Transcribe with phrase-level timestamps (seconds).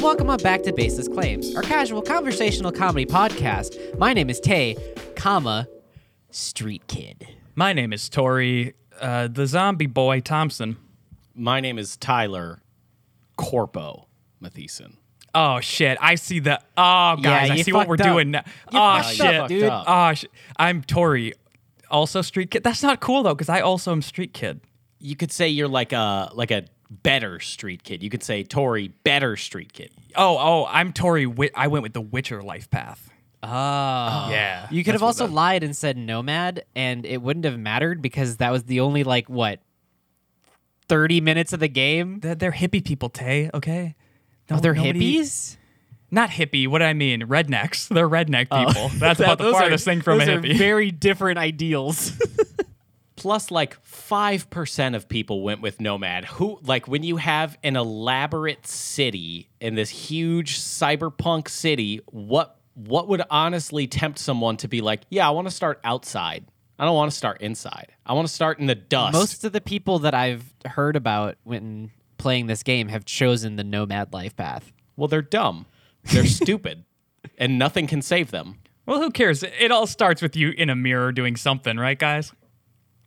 [0.00, 3.98] and welcome on back to Baseless Claims, our casual conversational comedy podcast.
[3.98, 4.74] My name is Tay,
[5.14, 5.68] comma,
[6.30, 7.28] Street Kid.
[7.54, 10.78] My name is Tori, uh, the zombie boy Thompson.
[11.34, 12.62] My name is Tyler
[13.36, 14.06] Corpo
[14.40, 14.96] Matheson.
[15.34, 15.98] Oh shit!
[16.00, 16.58] I see the.
[16.78, 18.00] Oh guys, Yeah, I see what we're up.
[18.00, 18.42] doing now.
[18.72, 19.70] You Oh shit, up, dude.
[19.70, 20.24] Oh, sh-
[20.56, 21.34] I'm Tori,
[21.90, 22.64] also street kid.
[22.64, 24.62] That's not cool though, because I also am street kid.
[24.98, 28.02] You could say you're like a like a better street kid.
[28.02, 29.90] You could say Tori better street kid.
[30.16, 31.24] Oh, oh, I'm Tori.
[31.24, 33.10] Wi- I went with the Witcher life path.
[33.42, 33.48] Oh.
[33.48, 34.28] oh.
[34.30, 38.02] yeah, You could have also the- lied and said nomad, and it wouldn't have mattered
[38.02, 39.60] because that was the only, like, what,
[40.88, 42.20] 30 minutes of the game?
[42.20, 43.50] They're, they're hippie people, Tay.
[43.54, 43.94] Okay.
[44.50, 45.56] No, Oh, they're nobody- hippies?
[46.10, 46.66] Not hippie.
[46.66, 47.22] What do I mean?
[47.22, 47.86] Rednecks.
[47.88, 48.66] They're redneck oh.
[48.66, 48.88] people.
[48.98, 50.58] That's about the Those are- farthest thing from a those are hippie.
[50.58, 52.12] very different ideals.
[53.20, 56.24] Plus, like five percent of people went with Nomad.
[56.24, 63.08] Who like when you have an elaborate city in this huge cyberpunk city, what what
[63.08, 66.46] would honestly tempt someone to be like, yeah, I want to start outside.
[66.78, 67.92] I don't want to start inside.
[68.06, 69.12] I want to start in the dust.
[69.12, 73.64] Most of the people that I've heard about when playing this game have chosen the
[73.64, 74.72] nomad life path.
[74.96, 75.66] well, they're dumb.
[76.04, 76.84] They're stupid,
[77.36, 78.60] and nothing can save them.
[78.86, 79.42] well, who cares?
[79.42, 82.32] It all starts with you in a mirror doing something, right, guys?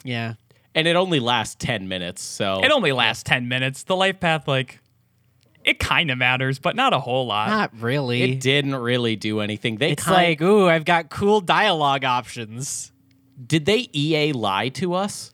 [0.03, 0.33] Yeah.
[0.75, 3.83] And it only lasts ten minutes, so It only lasts 10 minutes.
[3.83, 4.79] The life path, like,
[5.63, 7.47] it kind of matters, but not a whole lot.
[7.47, 8.23] Not really.
[8.23, 9.77] it didn't really do anything.
[9.77, 12.91] They it's kind like, ooh, I've got cool dialogue options.
[13.45, 15.31] did they EA lie to us?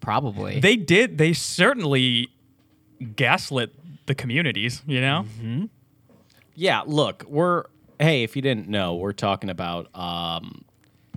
[0.00, 0.60] Probably.
[0.60, 2.28] They did, they certainly
[3.16, 3.74] gaslit
[4.06, 5.26] the communities, you know?
[6.54, 7.64] Yeah, look, we're
[8.00, 10.64] hey, if you didn't know, we're talking about um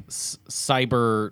[0.10, 1.32] c- cyber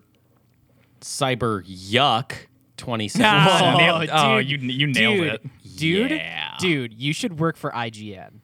[1.02, 2.34] cyber yuck
[2.78, 3.26] 27.
[3.26, 5.48] Ah, Whoa, nailed- oh, dude, you, you nailed dude, it.
[5.78, 6.56] Dude, Yeah.
[6.60, 8.40] dude, you should work for IGN.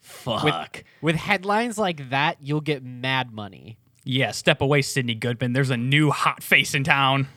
[0.00, 0.84] Fuck.
[1.00, 3.78] With headlines like that, you'll get mad money.
[4.04, 5.52] Yeah, step away, Sydney Goodman.
[5.52, 7.28] There's a new hot face in town.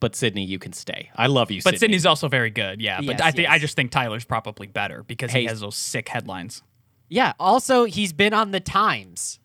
[0.00, 1.10] But Sydney, you can stay.
[1.16, 1.78] I love you, But Sydney.
[1.78, 2.96] Sydney's also very good, yeah.
[2.98, 5.42] But Yes, I think I just think Tyler's probably better because Hey.
[5.42, 6.62] he has those sick headlines.
[7.08, 7.32] Yeah.
[7.38, 9.38] Also, he's been on the Times.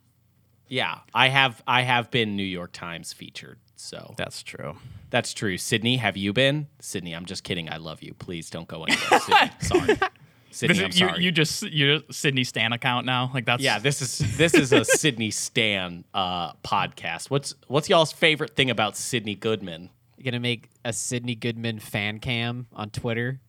[0.67, 3.59] Yeah, I have I have been New York Times featured.
[3.79, 4.75] So That's true.
[5.09, 5.57] that's true.
[5.57, 6.67] Sydney, have you been?
[6.81, 7.71] Sydney, I'm just kidding.
[7.71, 8.13] I love you.
[8.13, 9.19] Please don't go anywhere.
[9.21, 9.99] Sydney, sorry.
[10.51, 11.23] Sydney, I'm is, you, sorry.
[11.23, 13.31] you just you Sydney Stan account now.
[13.33, 17.29] Like that's Yeah, this is this is a Sydney Stan uh, podcast.
[17.29, 19.89] What's what's y'all's favorite thing about Sydney Goodman?
[20.17, 23.39] You're gonna make a Sydney Goodman fan cam on Twitter.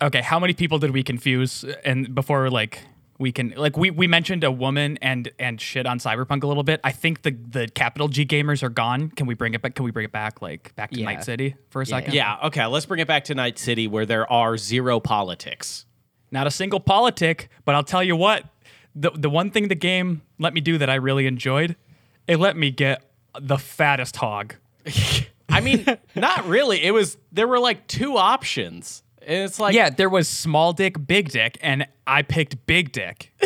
[0.00, 0.22] okay.
[0.22, 1.64] How many people did we confuse?
[1.84, 2.80] And before like
[3.18, 6.62] we can like we, we mentioned a woman and and shit on Cyberpunk a little
[6.62, 6.80] bit.
[6.84, 9.10] I think the the capital G gamers are gone.
[9.10, 9.74] Can we bring it back?
[9.74, 11.06] Can we bring it back like back to Yeah.
[11.06, 12.14] Night City for a Yeah, second?
[12.14, 15.84] Yeah, okay, let's bring it back to Night City where there are zero politics.
[16.30, 18.44] Not a single politic, but I'll tell you what.
[18.94, 21.76] The the one thing the game let me do that I really enjoyed,
[22.26, 23.02] it let me get
[23.40, 24.54] the fattest hog.
[25.48, 26.84] I mean, not really.
[26.84, 29.02] It was there were like two options.
[29.28, 33.30] And it's like yeah, there was small dick, big dick, and I picked big dick.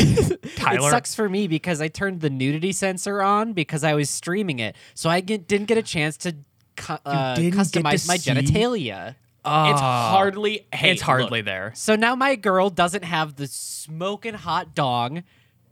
[0.55, 4.09] Tyler, It sucks for me because I turned the nudity sensor on because I was
[4.09, 6.37] streaming it, so I get, didn't get a chance to
[6.77, 8.31] cu- uh, to customize my see?
[8.31, 9.17] genitalia.
[9.45, 11.73] it's hardly hey, it's hardly look, there.
[11.75, 15.25] So now my girl doesn't have the smoking hot dong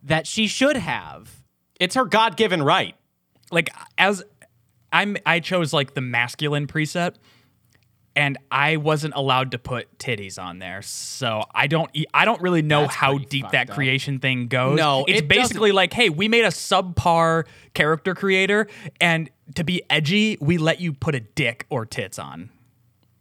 [0.02, 1.30] that she should have.
[1.78, 2.96] It's her God-given right.
[3.52, 4.24] Like as
[4.92, 7.14] I'm, I chose like the masculine preset,
[8.16, 12.40] and I wasn't allowed to put titties on there, so I don't, e- I don't
[12.42, 13.76] really know That's how deep that up.
[13.76, 14.76] creation thing goes.
[14.76, 17.44] No, it's it basically like, hey, we made a subpar
[17.74, 18.66] character creator,
[19.00, 22.50] and to be edgy, we let you put a dick or tits on.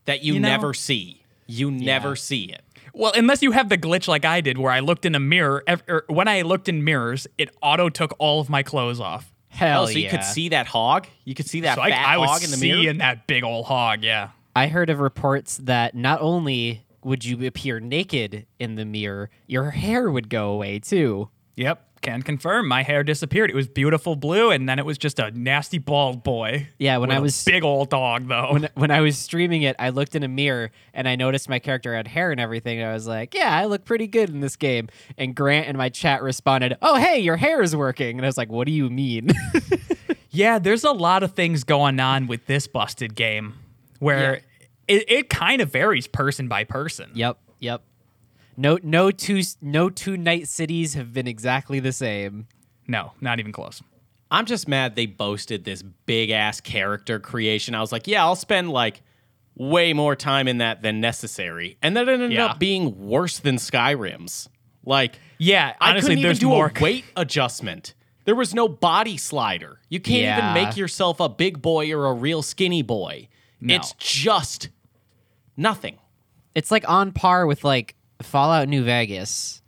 [0.05, 0.49] That you, You know?
[0.49, 1.23] never see.
[1.45, 2.61] You never see it.
[2.93, 5.63] Well, unless you have the glitch like I did, where I looked in a mirror.
[5.67, 9.31] ev- er, when I looked in mirrors, it auto took all of my clothes off.
[9.49, 9.97] Hell oh, so yeah.
[10.05, 11.07] you could see that hog?
[11.25, 12.93] You could see that So I, fat I was hog in the seeing mirror?
[12.99, 14.03] that big old hog.
[14.03, 14.29] Yeah.
[14.55, 19.71] I heard of reports that not only would you appear naked in the mirror, your
[19.71, 21.29] hair would go away too.
[21.55, 21.85] Yep.
[22.01, 22.65] Can confirm.
[22.65, 23.49] My hair disappeared.
[23.49, 26.69] It was beautiful blue, and then it was just a nasty bald boy.
[26.79, 28.53] Yeah, when I a was big old dog though.
[28.53, 31.59] when when I was streaming it, I looked in a mirror and I noticed my
[31.59, 32.79] character had hair and everything.
[32.79, 34.87] And I was like, "Yeah, I look pretty good in this game."
[35.17, 38.37] And Grant in my chat responded, "Oh, hey, your hair is working." And I was
[38.37, 39.31] like, "What do you mean?"
[40.29, 43.55] yeah, there's a lot of things going on with this busted game,
[43.99, 44.41] where
[44.87, 47.11] it, it kind of varies person by person.
[47.13, 47.81] yep, yep.
[48.57, 52.47] No, no two, no two night cities have been exactly the same.
[52.87, 53.81] No, not even close.
[54.31, 57.73] I'm just mad they boasted this big ass character creation.
[57.73, 59.01] I was like, yeah, I'll spend like
[59.55, 61.77] way more time in that than necessary.
[61.81, 62.47] And that ended Yeah.
[62.47, 64.49] up being worse than Skyrim's.
[64.85, 66.71] Like, Yeah, I honestly, couldn't there's even do more.
[66.75, 67.93] a weight adjustment.
[68.25, 69.79] There was no body slider.
[69.89, 70.37] You can't Yeah.
[70.53, 73.27] even make yourself a big boy or a real skinny boy.
[73.61, 73.75] No.
[73.75, 74.69] It's just
[75.57, 75.97] nothing.
[76.55, 79.61] It's like on par with like Fallout New Vegas.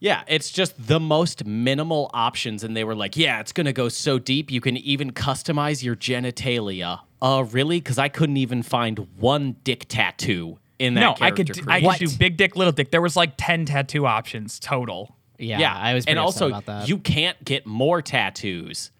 [0.00, 2.62] Yeah, it's just the most minimal options.
[2.62, 4.50] And they were like, yeah, it's going to go so deep.
[4.50, 7.00] You can even customize your genitalia.
[7.22, 7.80] Uh, really?
[7.80, 11.70] Because I couldn't even find one dick tattoo in that no, I could character do,
[11.70, 12.06] I creation.
[12.06, 12.90] could do big dick, little dick.
[12.90, 15.16] There was like ten tattoo options total.
[15.38, 16.88] Yeah, Yeah, I was and also about that.
[16.88, 18.90] you can't get more tattoos.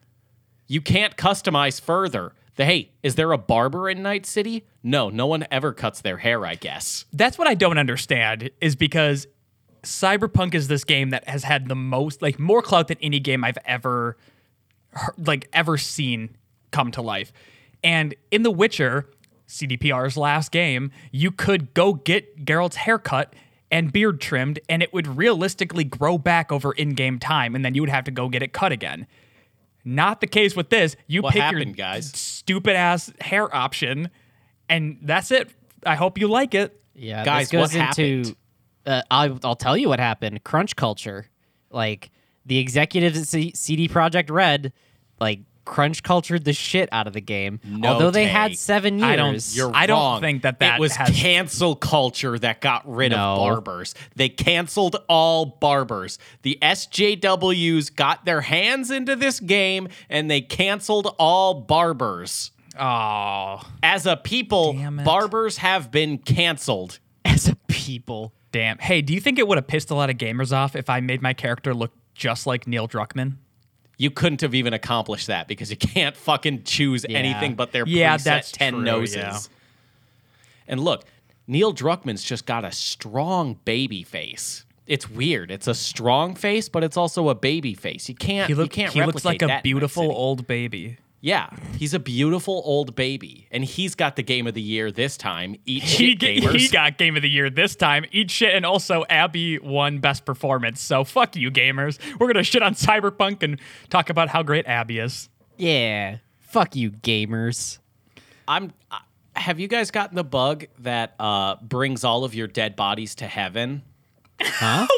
[0.66, 2.32] You can't customize further.
[2.56, 4.64] The hey, is there a barber in Night City?
[4.82, 6.46] No, no one ever cuts their hair.
[6.46, 7.04] I guess.
[7.12, 9.26] That's what I don't understand is because
[9.82, 13.44] Cyberpunk is this game that has had the most like more clout than any game
[13.44, 14.16] I've ever
[15.18, 16.36] like ever seen
[16.70, 17.32] come to life.
[17.82, 19.10] And in The Witcher,
[19.48, 23.34] CDPR's last game, you could go get Geralt's haircut
[23.70, 27.82] and beard trimmed and it would realistically grow back over in-game time and then you
[27.82, 29.06] would have to go get it cut again.
[29.84, 30.96] Not the case with this.
[31.06, 32.10] You What pick happened, your guys?
[32.14, 34.10] stupid ass hair option
[34.68, 35.50] and that's it.
[35.84, 36.80] I hope you like it.
[36.94, 38.16] Yeah, Guys, this goes what into.
[38.30, 38.36] happened?
[38.86, 40.42] Uh, I'll, I'll tell you what happened.
[40.44, 41.26] Crunch culture,
[41.70, 42.10] like
[42.46, 44.72] the executives at C- CD Projekt Red,
[45.20, 47.60] like crunch cultured the shit out of the game.
[47.64, 49.08] No Although they had seven years.
[49.10, 50.20] I don't- You're I don't wrong.
[50.20, 53.16] think that that it was has- cancel culture that got rid No.
[53.18, 53.94] of barbers.
[54.14, 56.18] They canceled all barbers.
[56.42, 62.50] The SJWs got their hands into this game and they canceled all barbers.
[62.78, 64.74] Oh, As a people,
[65.04, 66.98] barbers have been canceled.
[67.24, 68.32] as a people.
[68.52, 68.78] damn.
[68.78, 71.00] Hey, do you think it would have pissed a lot of gamers off if I
[71.00, 73.36] made my character look just like Neil Druckmann?
[74.04, 77.16] You couldn't have even accomplished that because you can't fucking choose Yeah.
[77.18, 79.16] anything but their Yeah, preset that's 10 true, noses.
[79.16, 79.38] yeah.
[80.68, 81.04] And look,
[81.46, 84.66] Neil Druckmann's just got a strong baby face.
[84.86, 85.50] It's weird.
[85.50, 88.06] It's a strong face, but it's also a baby face.
[88.10, 88.50] You can't.
[88.50, 90.98] He, you can't he looks like a that in Night beautiful old baby.
[91.24, 91.48] Yeah,
[91.78, 95.56] he's a beautiful old baby, and he's got the game of the year this time.
[95.64, 96.56] Eat He, shit, g- gamers.
[96.56, 98.04] he got game of the year this time.
[98.12, 100.82] Eat shit, and also Abby won best performance.
[100.82, 101.98] So fuck you, gamers.
[102.20, 105.30] We're gonna shit on Cyberpunk and talk about how great Abby is.
[105.56, 106.18] Yeah.
[106.40, 107.78] Fuck you, gamers.
[108.46, 108.74] I'm.
[108.90, 108.98] Uh,
[109.34, 113.26] have you guys gotten the bug that uh, brings all of your dead bodies to
[113.26, 113.80] heaven?
[114.40, 114.86] Huh?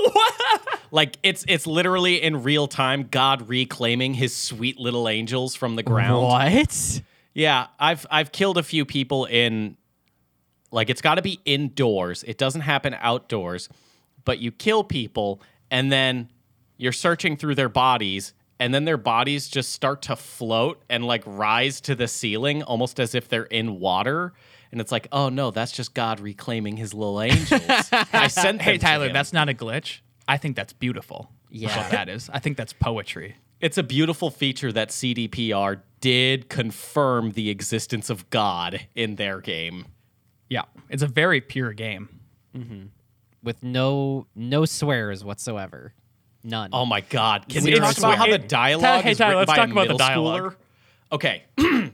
[0.92, 5.82] Like it's it's literally in real time God reclaiming his sweet little angels from the
[5.82, 6.22] ground.
[6.22, 7.02] What?
[7.34, 9.76] Yeah, I've I've killed a few people in
[10.70, 12.22] like it's got to be indoors.
[12.24, 13.68] It doesn't happen outdoors.
[14.24, 15.40] But you kill people
[15.70, 16.30] and then
[16.76, 21.22] you're searching through their bodies and then their bodies just start to float and like
[21.26, 24.32] rise to the ceiling almost as if they're in water.
[24.72, 27.62] And it's like, oh no, that's just God reclaiming his little angels.
[28.12, 29.12] I sent Hey them to Tyler, him.
[29.12, 30.00] that's not a glitch.
[30.28, 31.30] I think that's beautiful.
[31.50, 31.82] That's Yeah.
[31.82, 32.28] what that is.
[32.32, 33.36] I think that's poetry.
[33.60, 39.86] It's a beautiful feature that CDPR did confirm the existence of God in their game.
[40.50, 42.20] Yeah, it's a very pure game.
[42.54, 42.86] Mm-hmm.
[43.42, 45.94] With no no swears whatsoever.
[46.44, 46.70] None.
[46.72, 47.48] Oh my God!
[47.48, 49.56] Can We we are talk about how the dialogue Hey, is Tyler, written let's by
[49.56, 50.42] talk a about the middle dialogue.
[50.52, 50.56] schooler?
[51.12, 51.44] Okay,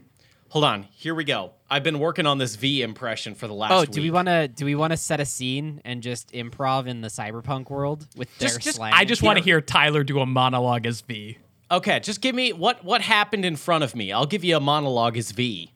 [0.53, 0.83] hold on.
[0.91, 1.51] Here we go.
[1.67, 3.71] I've been working on this V impression for the last.
[3.73, 6.85] Oh, do we want to do we want to set a scene and just improv
[6.85, 8.93] in the cyberpunk world with their Just- just- slang?
[8.93, 11.39] I just want to hear Tyler do a monologue as V.
[11.71, 14.11] Okay, just give me what what happened in front of me.
[14.11, 15.71] I'll give you a monologue as V.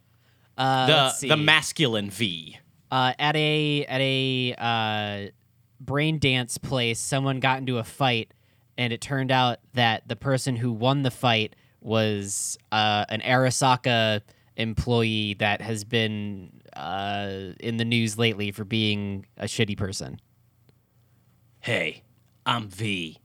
[0.57, 1.27] uh, The let's see.
[1.29, 2.59] the masculine V.
[2.91, 5.31] uh, at a at a uh,
[5.81, 8.31] brain dance place, someone got into a fight,
[8.77, 14.21] and it turned out that the person who won the fight was uh, an Arasaka
[14.57, 20.19] employee that has been uh, in the news lately for being a shitty person.
[21.59, 22.03] Hey,
[22.45, 23.19] I'm V.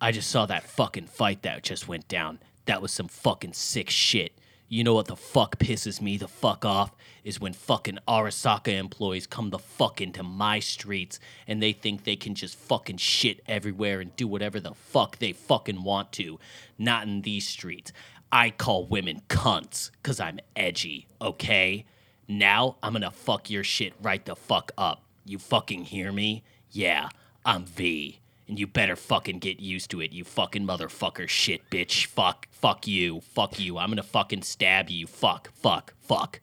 [0.00, 2.38] I just saw that fucking fight that just went down.
[2.66, 4.38] That was some fucking sick shit.
[4.68, 6.92] You know what the fuck pisses me the fuck off?
[7.22, 12.16] Is when fucking Arasaka employees come the fuck into my streets and they think they
[12.16, 16.40] can just fucking shit everywhere and do whatever the fuck they fucking want to.
[16.78, 17.92] Not in these streets.
[18.32, 21.84] I call women cunts because I'm edgy, okay?
[22.28, 25.04] Now I'm gonna fuck your shit right the fuck up.
[25.24, 26.42] You fucking hear me?
[26.70, 27.08] Yeah,
[27.44, 28.20] I'm V.
[28.48, 32.06] And you better fucking get used to it, you fucking motherfucker shit, bitch.
[32.06, 33.78] Fuck, fuck you, fuck you.
[33.78, 35.06] I'm gonna fucking stab you.
[35.06, 36.40] Fuck, fuck, fuck.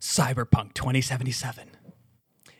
[0.00, 1.70] Cyberpunk 2077.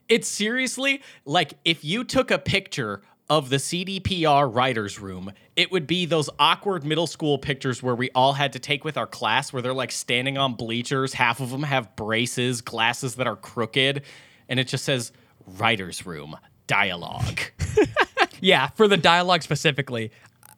[0.08, 5.86] It's seriously like if you took a picture of the CDPR writers room, it would
[5.86, 9.52] be those awkward middle school pictures where we all had to take with our class
[9.52, 14.02] where they're like standing on bleachers, half of them have braces, glasses that are crooked,
[14.48, 15.12] and it just says
[15.46, 17.40] writers room dialogue.
[18.40, 20.10] yeah, for the dialogue specifically,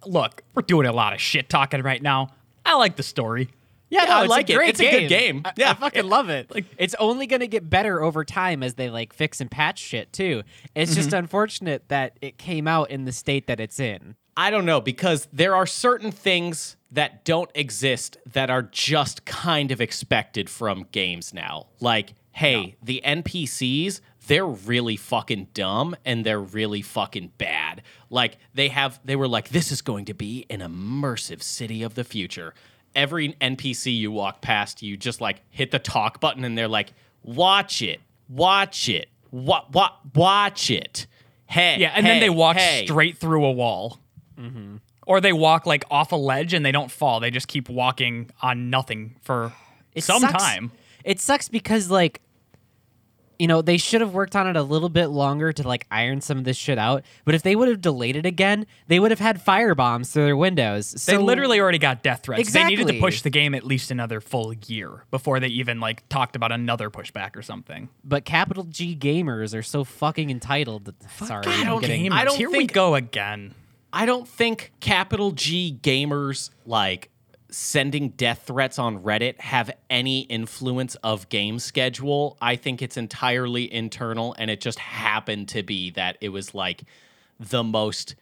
[0.05, 2.31] look, we're doing a lot of shit talking right now.
[2.65, 3.49] I like the story.
[3.89, 4.59] Yeah, Yeah, no, I like it.
[4.61, 5.43] It's a good game.
[5.45, 5.71] I, Yeah.
[5.71, 6.53] I fucking love it.
[6.53, 10.13] Like, it's only gonna get better over time as they like fix and patch shit
[10.13, 10.43] too.
[10.75, 11.19] It's just Mm-hmm.
[11.19, 14.17] unfortunate that it came out in the state that it's in.
[14.37, 19.71] I don't know because there are certain things that don't exist that are just kind
[19.73, 21.69] of expected from games now.
[21.81, 27.83] Like, hey, the NPCs, they're really fucking dumb and they're really fucking bad.
[28.11, 31.95] Like they have they were like this is going to be an immersive city of
[31.95, 32.53] the future.
[32.97, 36.93] Every NPC you walk past, you just like hit the talk button and they're like,
[37.23, 38.01] "Watch it.
[38.29, 39.09] Watch it.
[39.31, 41.07] What what watch it."
[41.47, 41.77] Hey.
[41.79, 42.87] Yeah, and then they walk hey.
[42.87, 44.01] straight through a wall.
[44.41, 44.77] Mm-hmm.
[45.07, 47.21] Or they walk like off a ledge and they don't fall.
[47.21, 49.53] They just keep walking on nothing for
[49.95, 50.43] It some sucks.
[50.43, 50.73] time.
[51.05, 52.21] It sucks because like
[53.39, 56.21] you know, they should have worked on it a little bit longer to like iron
[56.21, 57.05] some of this shit out.
[57.25, 60.25] But if they would have delayed it again, they would have had fire bombs through
[60.25, 60.93] their windows.
[60.93, 62.41] They literally already got death threats.
[62.41, 62.77] Exactly.
[62.77, 66.09] They needed to push the game at least another full year before they even like
[66.09, 67.89] talked about another pushback or something.
[68.05, 70.95] but capital G gamers are so fucking entitled.
[71.19, 73.55] Sorry, I I'm don't getting- Gamers, I don't here we go again.
[73.93, 77.11] I don't think capital G gamers like
[77.57, 82.37] sending death threats on Reddit have any influence of game schedule.
[82.39, 86.85] I think it's entirely internal and it just happened to be that it was like
[87.41, 88.15] the most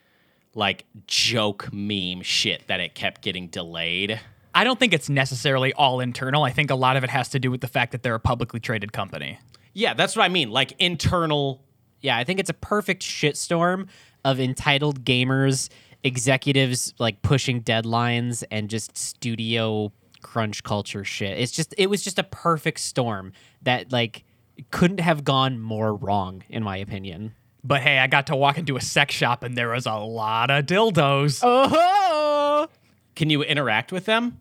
[0.55, 4.21] like joke meme shit that it kept getting delayed.
[4.55, 6.45] I don't think it's necessarily all internal.
[6.45, 8.21] I think a lot of it has to do with the fact that they're a
[8.21, 9.41] publicly traded company.
[9.73, 10.53] Yeah, that's what I mean.
[10.53, 11.61] Like internal
[12.03, 13.89] Yeah, I think it's a perfect shitstorm
[14.25, 15.69] of entitled gamers,
[16.05, 19.93] executives like pushing deadlines, and just studio
[20.23, 21.39] crunch culture shit.
[21.39, 23.33] It's just it was just a perfect storm
[23.63, 24.25] that like
[24.71, 27.35] couldn't have gone more wrong, in my opinion.
[27.65, 30.51] But hey, I got to walk into a sex shop and there was a lot
[30.51, 31.41] of dildos.
[31.43, 32.69] Oh,
[33.17, 34.39] can you interact with them?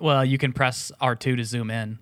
[0.00, 1.98] Well, you can press R2 to zoom in.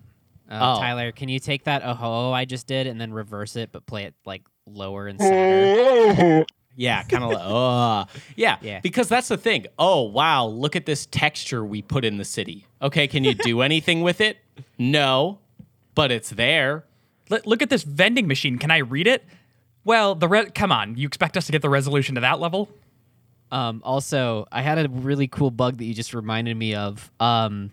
[0.49, 0.79] uh, Oh.
[0.79, 4.03] Tyler, can you take that oh I just did and then reverse it, but play
[4.03, 6.45] it like lower and sadder?
[6.79, 8.05] Yeah, kind of like, uh,
[8.35, 8.79] yeah, Yeah.
[8.81, 9.65] Because that's the thing.
[9.79, 12.67] Oh, wow, look at this texture we put in the city.
[12.81, 14.37] Okay, can you do anything with it?
[14.77, 15.39] No,
[15.95, 16.85] but it's there.
[17.29, 18.59] Look, look at this vending machine.
[18.59, 19.25] Can I read it?
[19.83, 20.95] Well, the re- come on.
[20.97, 22.69] You expect us to get the resolution to that level?
[23.51, 27.09] Um, also, I had a really cool bug that you just reminded me of.
[27.19, 27.71] Um,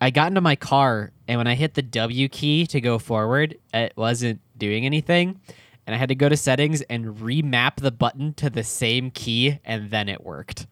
[0.00, 3.56] I got into my car, and when I hit the W key to go forward,
[3.72, 5.40] it wasn't doing anything.
[5.86, 9.60] And I had to go to settings and remap the button to the same key,
[9.64, 10.66] and then it worked.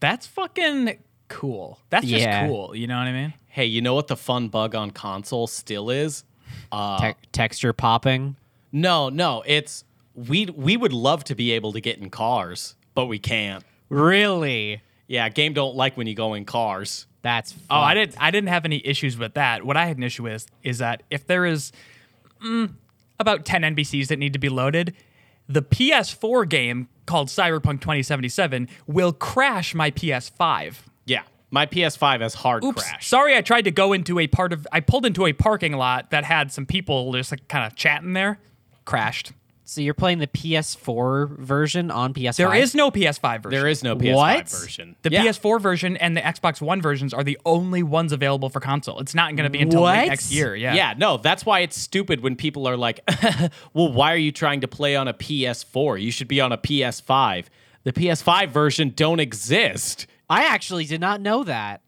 [0.00, 1.80] That's fucking cool.
[1.90, 2.46] That's just Yeah.
[2.46, 2.74] cool.
[2.76, 3.34] You know what I mean?
[3.48, 6.24] Hey, you know what the fun bug on console still is?
[6.70, 8.36] Uh, Te- texture popping.
[8.70, 9.84] no, no, it's
[10.14, 13.64] we we would love to be able to get in cars, but we can't.
[13.88, 14.82] Really?
[15.08, 17.06] Yeah, game don't like when you go in cars.
[17.22, 17.94] That's Oh, I fucked.
[18.12, 18.22] didn't.
[18.22, 19.64] I didn't have any issues with that.
[19.64, 21.72] What I had an issue with is that if there is
[22.44, 22.72] mm,
[23.24, 24.94] about ten NPCs that need to be loaded,
[25.48, 30.76] the PS4 game called Cyberpunk 2077 will crash my PS5.
[31.06, 32.82] Yeah, my PS5 has hard Oops.
[32.82, 33.06] crash.
[33.08, 34.66] Sorry, I tried to go into a part of.
[34.72, 38.12] I pulled into a parking lot that had some people just like kind of chatting
[38.12, 38.38] there.
[38.84, 39.32] Crashed.
[39.66, 42.36] So you're playing the PS4 version on PS5?
[42.36, 43.50] There is no PS5 version.
[43.58, 44.48] There is no PS5 What?
[44.50, 44.96] version.
[45.02, 45.22] The Yeah.
[45.24, 49.00] PS4 version and the Xbox One versions are the only ones available for console.
[49.00, 50.08] It's not going to be until late What?
[50.08, 50.54] next year.
[50.54, 50.74] Yeah.
[50.74, 53.00] Yeah, no, that's why it's stupid when people are like,
[53.72, 56.00] well, why are you trying to play on a PS4?
[56.00, 57.46] You should be on a PS5.
[57.84, 60.06] The PS5 version don't exist.
[60.28, 61.80] I actually did not know that.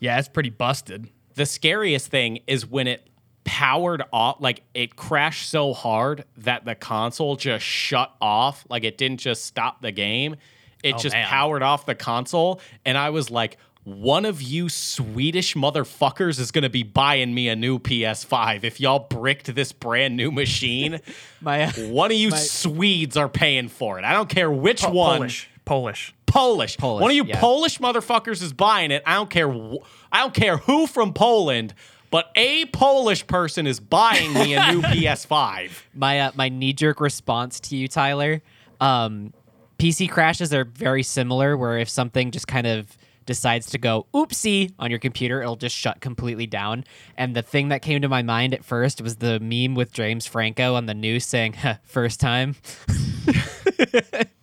[0.00, 1.08] Yeah, it's pretty busted.
[1.34, 3.06] The scariest thing is when it
[3.44, 8.64] powered off, like it crashed so hard that the console just shut off.
[8.68, 10.36] Like it didn't just stop the game,
[10.82, 11.26] it Oh, just man.
[11.26, 12.60] powered off the console.
[12.84, 17.48] And I was like, one of you Swedish motherfuckers is going to be buying me
[17.48, 21.00] a new PS5 if y'all bricked this brand new machine.
[21.40, 24.04] My uh, One of you Swedes are paying for it.
[24.04, 25.18] I don't care which one.
[25.18, 25.50] Polish.
[25.64, 26.14] Polish.
[26.26, 26.76] Polish.
[26.78, 27.40] Polish, One of you yeah.
[27.40, 29.02] Polish motherfuckers is buying it.
[29.04, 29.50] I don't care.
[29.52, 31.74] Wh- I don't care who from Poland,
[32.12, 35.70] but a Polish person is buying me a new PS5.
[35.94, 38.42] my uh, my knee jerk response to you, Tyler.
[38.80, 39.32] Um,
[39.78, 41.56] PC crashes are very similar.
[41.56, 45.74] Where if something just kind of decides to go oopsie on your computer, it'll just
[45.74, 46.84] shut completely down.
[47.16, 50.26] And the thing that came to my mind at first was the meme with James
[50.26, 52.56] Franco on the news saying "Huh, "first time."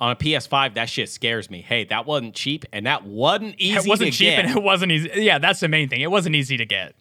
[0.00, 1.60] On a PS5, that shit scares me.
[1.60, 3.76] Hey, that wasn't cheap, and that wasn't easy.
[3.76, 4.44] It wasn't cheap get.
[4.46, 5.10] and it wasn't easy.
[5.16, 6.00] Yeah, that's the main thing.
[6.00, 6.94] It wasn't easy to get.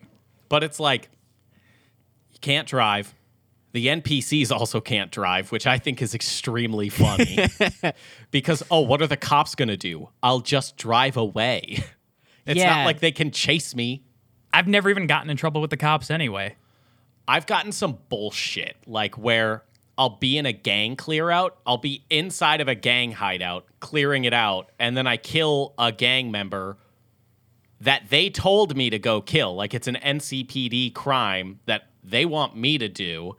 [0.50, 1.10] but it's like
[2.32, 3.14] you can't drive.
[3.72, 7.38] The NPCs also can't drive, which I think is extremely funny.
[8.32, 10.10] because, oh, what are the cops going to do?
[10.24, 11.84] I'll just drive away.
[12.48, 12.78] It's Yeah.
[12.78, 14.04] not like they can chase me.
[14.52, 16.56] I've never even gotten in trouble with the cops anyway.
[17.28, 19.64] I've gotten some bullshit, like where
[20.00, 24.24] I'll be in a gang clear out, I'll be inside of a gang hideout, clearing
[24.24, 26.78] it out, and then I kill a gang member
[27.82, 29.56] that they told me to go kill.
[29.56, 33.36] Like it's an NCPD crime that they want me to do.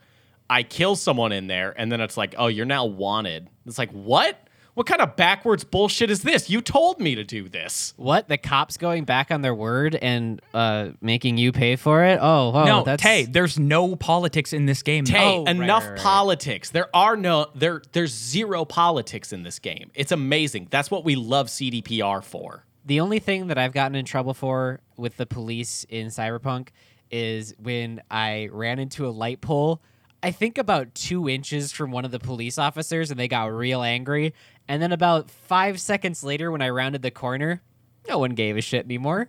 [0.51, 3.49] I kill someone in there, and then it's like, oh, you're now wanted.
[3.65, 4.47] It's like, what?
[4.75, 6.49] What kind of backwards bullshit is this?
[6.49, 7.93] You told me to do this.
[7.97, 12.19] What the cops going back on their word and uh, making you pay for it?
[12.23, 15.05] Oh, oh no, that's Tay, there's no politics in this game.
[15.05, 15.99] Tay, Oh, right, enough right, right.
[16.01, 16.71] politics.
[16.71, 19.91] There are no there there's zero politics in this game.
[19.95, 20.69] It's amazing.
[20.71, 22.65] That's what we love CDPR for.
[22.87, 26.69] The only thing that I've gotten in trouble for with the police in Cyberpunk
[27.11, 29.83] is when I ran into a light pole.
[30.23, 33.83] I think about two inches from one of the police officers, and they got real
[33.83, 34.35] angry.
[34.71, 37.61] And then about five seconds later, when I rounded the corner,
[38.09, 39.29] no one gave a shit anymore.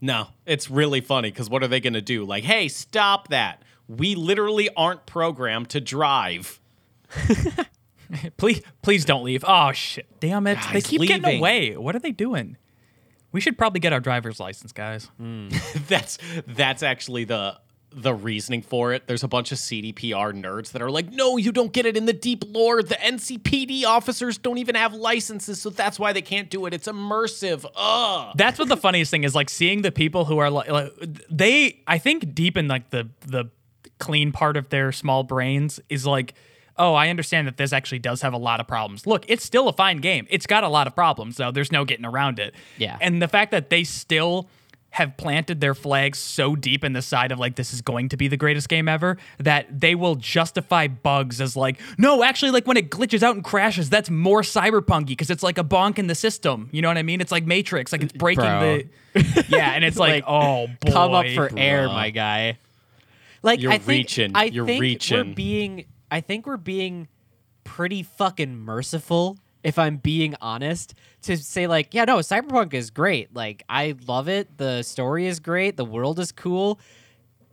[0.00, 2.24] No, it's really funny because what are they gonna do?
[2.24, 3.62] Like, hey, stop that.
[3.88, 6.60] We literally aren't programmed to drive.
[8.38, 9.44] Please, please don't leave.
[9.46, 10.06] Oh shit!
[10.18, 10.56] Damn it!
[10.68, 11.76] they Guys, keep getting away.
[11.76, 12.56] What are they doing?
[13.32, 15.10] We should probably get our driver's license, guys.
[15.18, 15.48] Hmm.
[15.88, 17.60] that's that's actually the
[17.90, 19.06] the reasoning for it.
[19.06, 22.06] There's a bunch of CDPR nerds that are like, no, you don't get it in
[22.06, 22.82] the deep lore.
[22.82, 26.74] The NCPD officers don't even have licenses, so that's why they can't do it.
[26.74, 27.64] It's immersive.
[27.76, 28.32] Ugh.
[28.36, 30.92] That's what the funniest thing is, like seeing the people who are like, like
[31.30, 31.80] they.
[31.86, 33.50] I think deep in like the the
[33.98, 36.34] clean part of their small brains is like,
[36.76, 39.06] oh, I understand that this actually does have a lot of problems.
[39.06, 40.26] Look, it's still a fine game.
[40.30, 41.50] It's got a lot of problems, though.
[41.50, 42.54] There's no getting around it.
[42.76, 42.96] Yeah.
[43.00, 44.48] And the fact that they still
[44.90, 48.16] have planted their flags so deep in the side of like this is going to
[48.16, 52.66] be the greatest game ever that they will justify bugs as like no actually like
[52.66, 56.06] when it glitches out and crashes that's more cyberpunky because it's like a bonk in
[56.06, 58.60] the system you know what i mean it's like matrix like it's breaking Bro.
[58.60, 58.88] the
[59.48, 62.58] yeah and it's like, Like, oh boy Come up for air, my guy.
[63.42, 64.32] Like You're I think, reaching.
[64.34, 65.84] I You're think We're being.
[66.10, 67.08] I think we're being
[67.64, 69.38] pretty fucking merciful.
[69.64, 73.34] If I'm being honest, to say like, yeah, no, Cyberpunk is great.
[73.34, 74.56] Like, I love it.
[74.56, 75.76] The story is great.
[75.76, 76.80] The world is cool.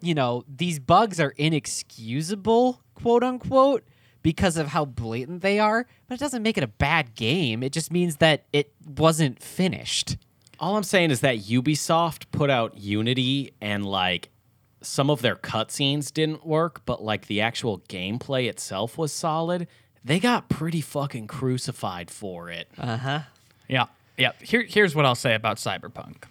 [0.01, 3.83] You know, these bugs are inexcusable, quote unquote,
[4.21, 5.87] because of how blatant they are.
[6.07, 7.63] But it doesn't make it a bad game.
[7.63, 10.17] It just means that it wasn't finished.
[10.59, 14.29] All I'm saying is that Ubisoft put out Unity and like
[14.81, 19.67] some of their cutscenes didn't work, but like the actual gameplay itself was solid.
[20.05, 22.67] They got pretty fucking crucified for it.
[22.77, 23.19] Uh huh.
[23.67, 23.85] yeah
[24.17, 26.23] yeah Here, here's what i'll say about cyberpunk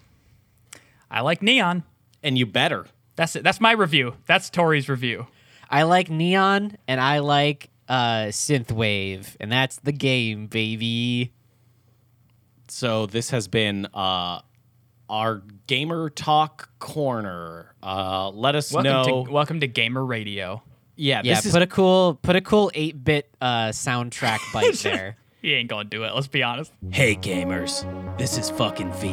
[1.10, 1.82] i like neon
[2.22, 2.86] And you better.
[3.16, 5.26] that's it that's my review that's tori's review
[5.70, 11.32] I like neon and I like uh synthwave and that's the game, baby.
[12.68, 14.40] So this has been uh
[15.08, 17.74] our gamer talk corner.
[17.82, 19.24] Uh let us welcome know.
[19.24, 20.62] to welcome to gamer radio
[20.96, 25.16] yeah, Yeah, this is put a cool put a cool 8-bit uh soundtrack bite there.
[25.42, 27.84] he ain't gonna do it let's be honest Hey gamers,
[28.18, 29.08] this is fucking V,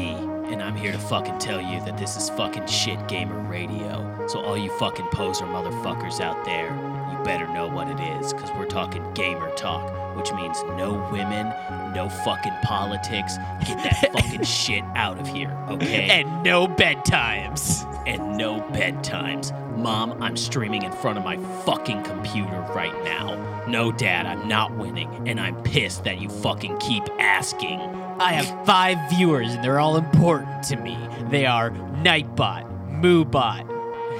[0.51, 4.25] and I'm here to fucking tell you that this is fucking shit gamer radio.
[4.27, 6.69] So all you fucking poser motherfuckers out there,
[7.11, 11.47] you better know what it is, cause we're talking gamer talk, which means no women,
[11.93, 13.38] no fucking politics.
[13.65, 16.10] Get that fucking shit out of here, okay?
[16.10, 17.86] and no bedtimes.
[18.08, 19.52] and no bedtimes.
[19.78, 23.36] Mom, I'm streaming in front of my fucking computer right now.
[23.67, 27.80] No, Dad, I'm not winning, and I'm pissed that you fucking keep asking.
[28.19, 30.97] I have 5 viewers and they're all important to me.
[31.30, 32.65] They are Nightbot,
[33.02, 33.65] Moobot,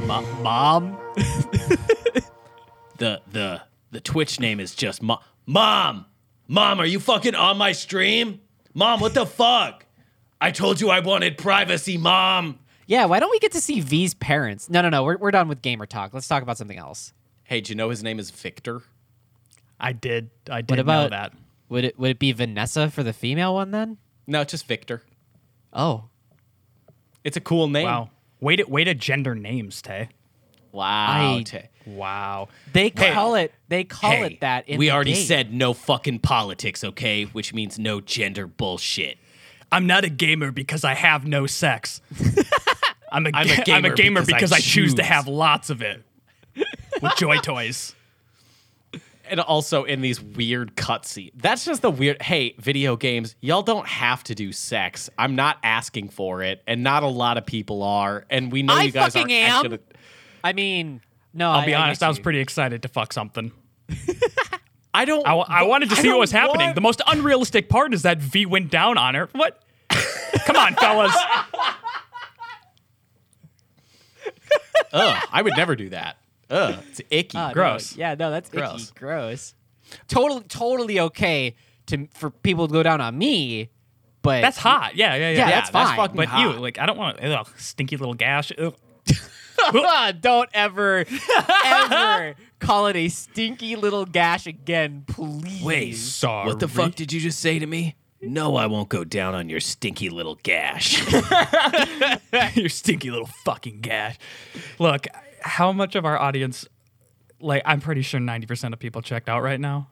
[0.08, 0.98] Mo- Mom,
[2.98, 5.20] The the the Twitch name is just Mom.
[5.46, 6.06] Mom,
[6.48, 8.42] Mom, are you fucking on my stream?
[8.74, 9.86] Mom, what the fuck?
[10.40, 12.60] I told you I wanted privacy, Mom.
[12.88, 14.70] Yeah, why don't we get to see V's parents?
[14.70, 15.04] No, no, no.
[15.04, 16.14] We're, we're done with gamer talk.
[16.14, 17.14] Let's talk about something else.
[17.44, 18.82] Hey, do you know his name is Victor?
[19.80, 20.30] I did.
[20.50, 21.34] I did What about know that.
[21.70, 23.98] Would it would it be Vanessa for the female one then?
[24.28, 25.02] No, it's just Victor.
[25.74, 26.06] Oh,
[27.24, 27.86] It's a cool name.
[27.86, 28.10] Wow.
[28.40, 30.10] Way to way to gender names, Tay.
[30.72, 31.38] Wow.
[31.38, 31.70] I- Tay.
[31.86, 32.50] Wow.
[32.74, 33.12] they Hey.
[33.14, 34.68] call it they call Hey, it that.
[34.70, 35.26] In we the already game.
[35.26, 37.24] said no fucking politics, okay?
[37.26, 39.18] Which means no gender bullshit.
[39.72, 42.02] I'm not a gamer because I have no sex.
[43.12, 45.04] I'm a, I'm a ga- I'm a gamer gamer because I because I, choose to
[45.04, 46.04] have lots of it.
[47.02, 47.96] With joy toys.
[49.30, 51.32] and also in these weird cutscenes.
[51.36, 52.22] That's just the weird.
[52.22, 55.10] Hey, video games, y'all don't have to do sex.
[55.18, 58.26] I'm not asking for it, and not a lot of people are.
[58.30, 59.64] And we know I you guys fucking aren't am.
[59.64, 59.80] Gonna,
[60.44, 61.02] I mean,
[61.34, 63.52] no, I'll be I, honest, get I was pretty excited to fuck something.
[64.94, 65.26] I don't.
[65.26, 66.68] I, I wanted to see what was happening.
[66.68, 69.30] want- The most unrealistic part is that V went down on her.
[69.34, 69.62] What?
[70.46, 71.16] Come on, fellas.
[74.94, 76.18] Ugh, I would never do that.
[76.50, 77.38] Ugh, it's icky.
[77.38, 77.96] Ah, no, Gross.
[77.96, 78.90] yeah, no, that's Gross.
[78.90, 79.00] icky.
[79.00, 79.54] Gross.
[80.10, 81.56] Totally, totally okay
[81.88, 83.70] to for people to go down on me,
[84.22, 84.96] but That's hot.
[84.96, 85.38] Yeah, yeah, yeah.
[85.38, 85.96] Yeah, yeah, that's fine.
[85.96, 86.42] fucking But hot.
[86.56, 87.46] you, like, I don't want to.
[87.58, 88.52] Stinky little gash.
[89.74, 90.16] Ugh.
[90.22, 91.06] Don't ever,
[91.66, 95.64] ever call it a stinky little gash again, please.
[95.64, 96.48] Wait, sorry.
[96.48, 97.96] What the fuck did you just say to me?
[98.22, 101.02] No, I won't go down on your stinky little gash.
[102.56, 104.18] Your stinky little fucking gash.
[104.78, 105.08] Look,
[105.42, 106.68] how much of our audience,
[107.40, 109.88] like, I'm pretty sure 90% of people checked out right now.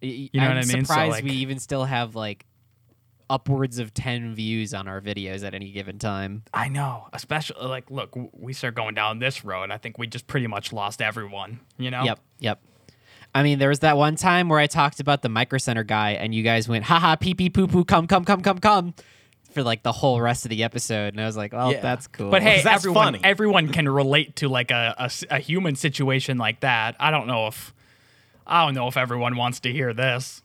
[0.00, 0.66] You know I'm what I mean?
[0.66, 2.44] So, Surprised like- we even still have like
[3.30, 6.42] upwards of ten views on our videos at any given time.
[6.54, 7.08] I know.
[7.12, 9.70] Especially, like, look, we start going down this road.
[9.70, 12.04] I think we just pretty much lost everyone, you know?
[12.04, 12.60] Yep, yep.
[13.34, 16.12] I mean, there was that one time where I talked about the Micro Center guy,
[16.12, 18.94] and you guys went, haha, pee pee poo poo, come, come, come, come, come,
[19.50, 21.12] for like the whole rest of the episode.
[21.12, 21.80] And I was like, well, Yeah.
[21.82, 22.30] that's cool.
[22.30, 23.20] But hey, that's everyone, funny.
[23.22, 26.96] everyone can relate to like a a human situation like that.
[26.98, 27.74] I don't know if
[28.46, 30.42] I don't know if everyone wants to hear this.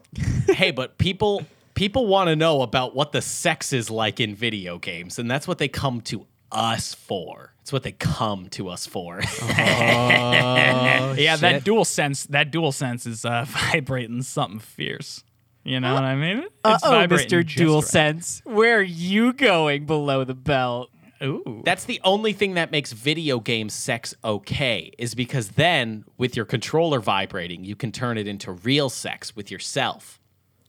[0.49, 4.77] hey, but people people want to know about what the sex is like in video
[4.77, 7.53] games, and that's what they come to us for.
[7.61, 9.21] It's what they come to us for.
[9.23, 9.25] Oh,
[11.17, 15.23] yeah, that dual sense, that dual sense is uh, vibrating something fierce.
[15.63, 16.43] You know what I mean?
[16.65, 17.55] Uh-oh, vibrating Mr.
[17.55, 17.83] Dual right.
[17.85, 18.41] Sense.
[18.43, 20.89] Where are you going below the belt?
[21.23, 21.61] Ooh.
[21.63, 26.45] That's the only thing that makes video game sex okay, is because then with your
[26.45, 30.19] controller vibrating, you can turn it into real sex with yourself.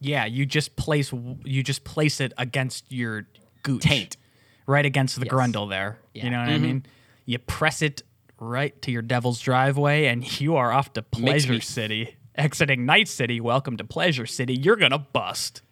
[0.04, 1.12] Yeah, you just place
[1.44, 3.26] you just place it against your
[3.62, 3.82] gooch.
[3.82, 4.16] Taint.
[4.66, 5.34] Right against the Yes.
[5.34, 5.98] grundle there.
[6.14, 6.24] Yeah.
[6.24, 6.62] You know what I mm-hmm.
[6.62, 6.86] mean?
[7.26, 8.02] You press it
[8.38, 12.16] right to your devil's driveway and you are off to Pleasure me- City.
[12.36, 14.54] Exiting Night City, welcome to Pleasure City.
[14.54, 15.62] You're gonna bust.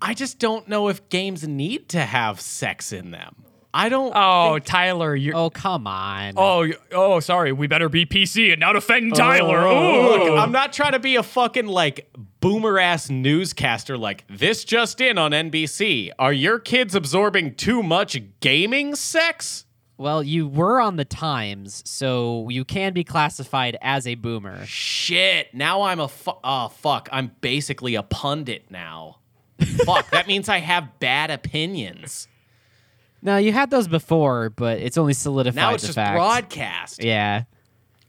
[0.00, 3.44] I just don't know if games need to have sex in them.
[3.74, 4.12] I don't.
[4.14, 6.34] Oh, Tyler, you're Oh, come on.
[6.36, 7.52] Oh, oh, sorry.
[7.52, 9.60] We better be PC and not offend Tyler.
[9.60, 9.70] Oh.
[10.04, 10.24] Ooh.
[10.30, 15.00] Look, I'm not trying to be a fucking like boomer ass newscaster like this just
[15.00, 16.10] in on NBC.
[16.18, 19.64] Are your kids absorbing too much gaming sex?
[19.96, 24.66] Well, you were on the Times, so you can be classified as a boomer.
[24.66, 25.54] Shit.
[25.54, 27.08] Now I'm a fu- oh fuck.
[27.12, 29.18] I'm basically a pundit now.
[29.86, 30.10] fuck.
[30.10, 32.26] That means I have bad opinions.
[33.22, 36.16] No, you had those before, but it's only solidified Now it's the just fact.
[36.16, 37.02] broadcast.
[37.04, 37.44] Yeah.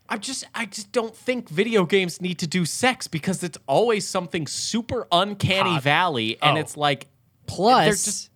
[0.10, 4.08] I'm just I just don't think video games need to do sex because it's always
[4.08, 5.84] something super uncanny Hot.
[5.84, 6.62] valley and Oh.
[6.62, 7.08] it's like
[7.46, 8.30] Plus, just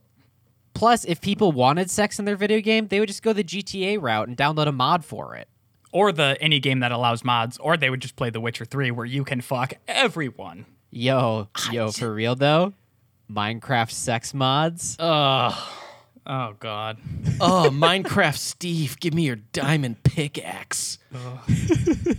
[0.74, 3.98] plus, if people wanted sex in their video game, they would just go the GTA
[4.02, 5.48] route and download a mod for it.
[5.92, 8.92] Or the any game that allows mods, or they would just play The Witcher 3
[8.92, 10.66] where you can fuck everyone.
[10.92, 12.74] Yo, yo, for real though,
[13.32, 14.96] Minecraft sex mods.
[15.00, 15.54] Ugh.
[16.30, 16.98] Oh God.
[17.40, 21.00] Oh, Minecraft Steve, give me your diamond pickaxe.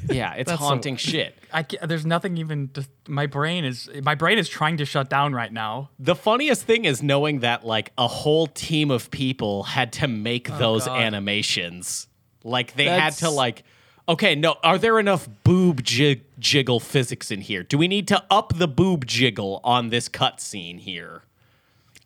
[0.08, 1.36] yeah, it's That's so- haunting shit.
[1.52, 2.68] I ca- there's nothing even.
[2.70, 5.90] To, my brain is my brain is trying to shut down right now.
[5.98, 10.50] The funniest thing is knowing that like a whole team of people had to make
[10.50, 11.00] oh, those God.
[11.02, 12.06] animations.
[12.44, 13.64] Like they had to like
[14.08, 17.62] Okay, no, are there enough boob jig- jiggle physics in here?
[17.62, 21.24] Do we need to up the boob jiggle on this cutscene here?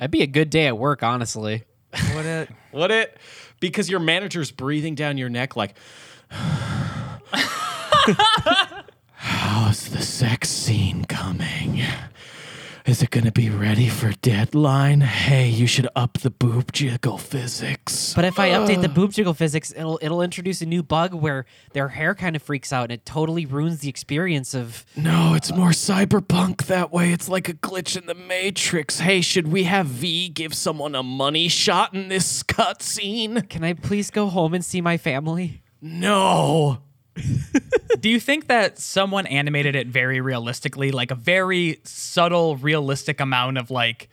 [0.01, 1.63] That'd be a good day at work, honestly.
[2.13, 2.49] What it?
[2.73, 3.19] Would it?
[3.61, 5.75] Because your manager's breathing down your neck like
[9.15, 11.83] How's the sex scene coming?
[12.85, 15.03] Is it gonna be ready for deadline?
[15.03, 18.13] Hey, you should up the boob jiggle physics.
[18.13, 21.47] But if I update the boob jiggle physics, it'll it'll introduce a new bug where
[21.75, 24.85] their hair kind of freaks out and it totally ruins the experience of.
[24.97, 27.13] No, it's more cyberpunk that way.
[27.13, 28.99] It's like a glitch in the Matrix.
[28.99, 33.49] Hey, should we have V give someone a money shot in this cutscene?
[33.49, 35.63] Can I please go home and see my family?
[35.81, 36.79] No.
[38.01, 43.59] Do you think that someone animated it very realistically, like a very subtle, realistic amount
[43.59, 44.09] of like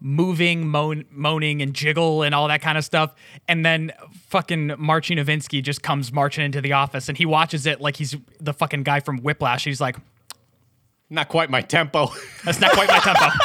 [0.00, 3.14] moving, moan, moaning, and jiggle and all that kind of stuff,
[3.46, 3.92] and then
[4.28, 8.16] fucking Marcin Novinsky just comes marching into the office and he watches it like he's
[8.40, 9.64] the fucking guy from Whiplash.
[9.64, 9.96] He's like,
[11.10, 12.10] Not quite my tempo.
[12.44, 13.26] "That's not quite my tempo."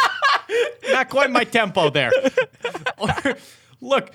[0.92, 2.12] Not quite my tempo there.
[2.98, 3.10] Or,
[3.82, 4.12] look,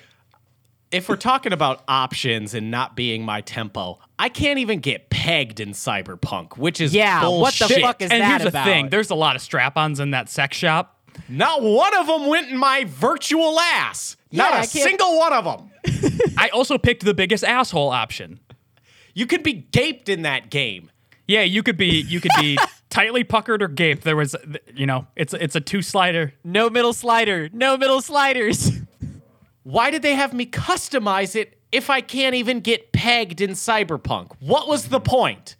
[0.92, 5.60] if we're talking about options and not being my tempo, I can't even get pegged
[5.60, 8.64] in Cyberpunk, which is Yeah, what the fuck is and that here's the about?
[8.64, 10.96] thing: there's a lot of strap-ons in that sex shop.
[11.28, 14.16] Not one of them went in my virtual ass.
[14.30, 15.70] Yeah, Not a I can't- single one of them.
[16.38, 18.40] I also picked the biggest asshole option.
[19.14, 20.90] You could be gaped in that game.
[21.26, 22.58] Yeah, you could be you could be
[22.90, 24.02] tightly puckered or gaped.
[24.04, 24.34] There was,
[24.74, 26.32] you know, it's it's a two slider.
[26.44, 27.48] No middle slider.
[27.52, 28.70] No middle sliders.
[29.62, 34.32] Why did they have me customize it if I can't even get pegged in Cyberpunk?
[34.40, 35.56] What was the point?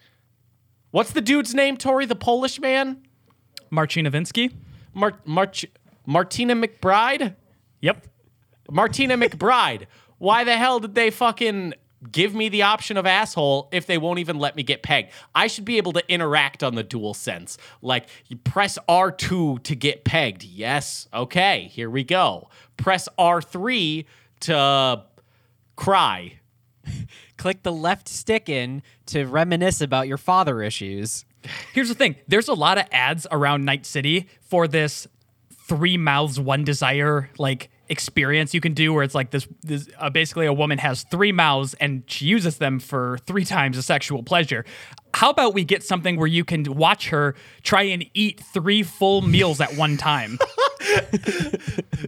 [0.90, 2.06] What's the dude's name, Tori?
[2.06, 3.02] The Polish man?
[4.10, 4.52] Vinsky.
[4.94, 5.66] Mar- March-
[6.06, 7.36] Martina McBride?
[7.80, 8.06] Yep.
[8.70, 9.86] Martina McBride.
[10.18, 11.74] Why the hell did they fucking
[12.10, 15.10] give me the option of asshole if they won't even let me get pegged?
[15.34, 17.58] I should be able to interact on the dual sense.
[17.82, 20.44] Like you press R2 to get pegged.
[20.44, 21.08] Yes.
[21.12, 22.48] Okay, here we go.
[22.76, 24.04] Press R3
[24.40, 25.04] to
[25.76, 26.40] cry.
[27.36, 31.24] Click the left stick in to reminisce about your father issues.
[31.72, 32.16] Here's the thing.
[32.28, 35.06] There's a lot of ads around Night City for this
[35.66, 40.08] three mouths one desire like experience you can do where it's like this, this uh,
[40.08, 44.22] basically a woman has three mouths and she uses them for three times a sexual
[44.22, 44.64] pleasure
[45.12, 49.20] how about we get something where you can watch her try and eat three full
[49.20, 50.38] meals at one time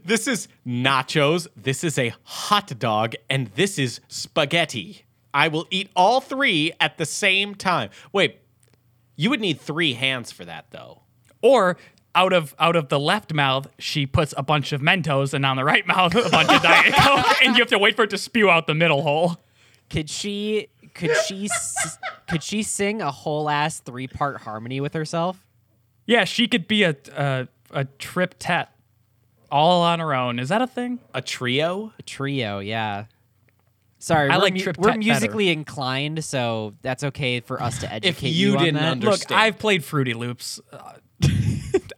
[0.04, 5.04] This is nachos, this is a hot dog, and this is spaghetti.
[5.34, 7.90] I will eat all three at the same time.
[8.12, 8.38] Wait,
[9.16, 11.02] you would need three hands for that though.
[11.40, 11.76] or
[12.14, 15.56] out of out of the left mouth she puts a bunch of mentos and on
[15.56, 18.10] the right mouth a bunch of diet coke and you have to wait for it
[18.10, 19.38] to spew out the middle hole
[19.88, 21.96] Could she could she s-
[22.28, 25.46] could she sing a whole ass three part harmony with herself?
[26.04, 28.66] Yeah, she could be a a, a triptet
[29.50, 30.38] all on her own.
[30.38, 30.98] Is that a thing?
[31.14, 31.92] A trio?
[31.98, 33.04] A trio, yeah.
[33.98, 34.98] Sorry, I we're, like mu- triptet we're better.
[34.98, 38.90] musically inclined, so that's okay for us to educate you on didn't that.
[38.92, 39.40] under- Look, Understand.
[39.40, 40.94] I've played Fruity Loops uh,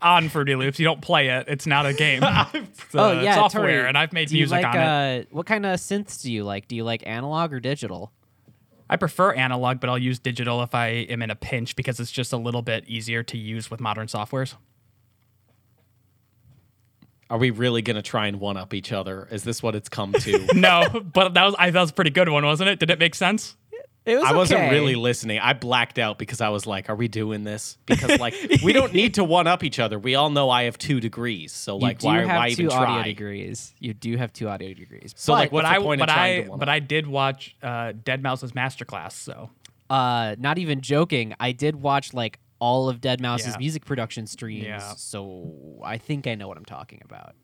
[0.03, 0.79] on Fruity Loops.
[0.79, 2.23] You don't play it; it's not a game.
[2.55, 5.21] It's, oh uh, yeah, software, Tori, and I've made do music like, on it.
[5.23, 6.69] uh, What kind of synths do you like?
[6.69, 8.13] Do you like analog or digital?
[8.89, 12.13] I prefer analog, but I'll use digital if I am in a pinch because it's
[12.13, 14.55] just a little bit easier to use with modern softwares.
[17.31, 19.27] Are we really gonna try and one up each other?
[19.31, 20.49] Is this what it's come to?
[20.55, 22.79] No, but that was I, that was a pretty good one, wasn't it?
[22.79, 23.57] Did it make sense?
[24.07, 24.71] It was I wasn't okay.
[24.71, 25.39] really listening.
[25.39, 28.93] I blacked out because I was like, "Are we doing this?" Because like we don't
[28.93, 29.99] need to one up each other.
[29.99, 32.49] We all know I have two degrees, so like You like do why, have why
[32.55, 33.03] two even audio try?
[33.05, 33.75] degrees.
[33.79, 35.15] You do have two audio degrees.
[35.17, 36.69] So but, like, what's but the I point but of trying I to one but
[36.69, 36.73] up?
[36.75, 39.13] I did watch uh, deadmau5's masterclass.
[39.13, 39.49] So
[39.89, 41.35] uh, not even joking.
[41.41, 43.57] I did watch like all of deadmau5's Yeah.
[43.59, 44.95] music production streams, Yeah.
[44.97, 47.35] so I think I know what I'm talking about.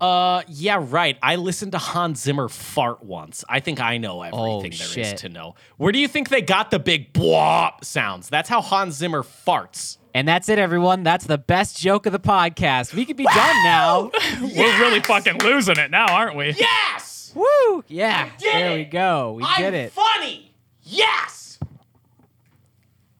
[0.00, 1.16] Uh, yeah, right.
[1.22, 3.44] I listened to Hans Zimmer fart once.
[3.48, 5.16] I think I know everything Oh, there is shit.
[5.18, 5.54] to know.
[5.78, 8.28] Where do you think they got the big bwop sounds?
[8.28, 9.96] That's how Hans Zimmer farts.
[10.12, 11.02] And that's it, everyone.
[11.02, 12.94] That's the best joke of the podcast.
[12.94, 14.10] We could be done now.
[14.40, 16.54] we're really fucking losing it now, aren't we?
[16.58, 17.84] Yes, Woo!
[17.86, 18.76] Yeah, there it.
[18.78, 19.32] we go.
[19.32, 19.92] We I'm did it.
[19.92, 20.54] funny.
[20.82, 21.58] Yes.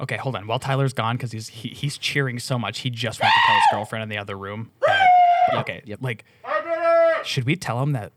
[0.01, 0.47] Okay, hold on.
[0.47, 3.57] While Tyler's gone, because he's he, he's cheering so much, he just went to tell
[3.57, 4.71] his girlfriend in the other room.
[4.87, 5.07] That,
[5.61, 6.01] okay, yep.
[6.03, 6.25] like,
[7.25, 8.13] should we tell him that?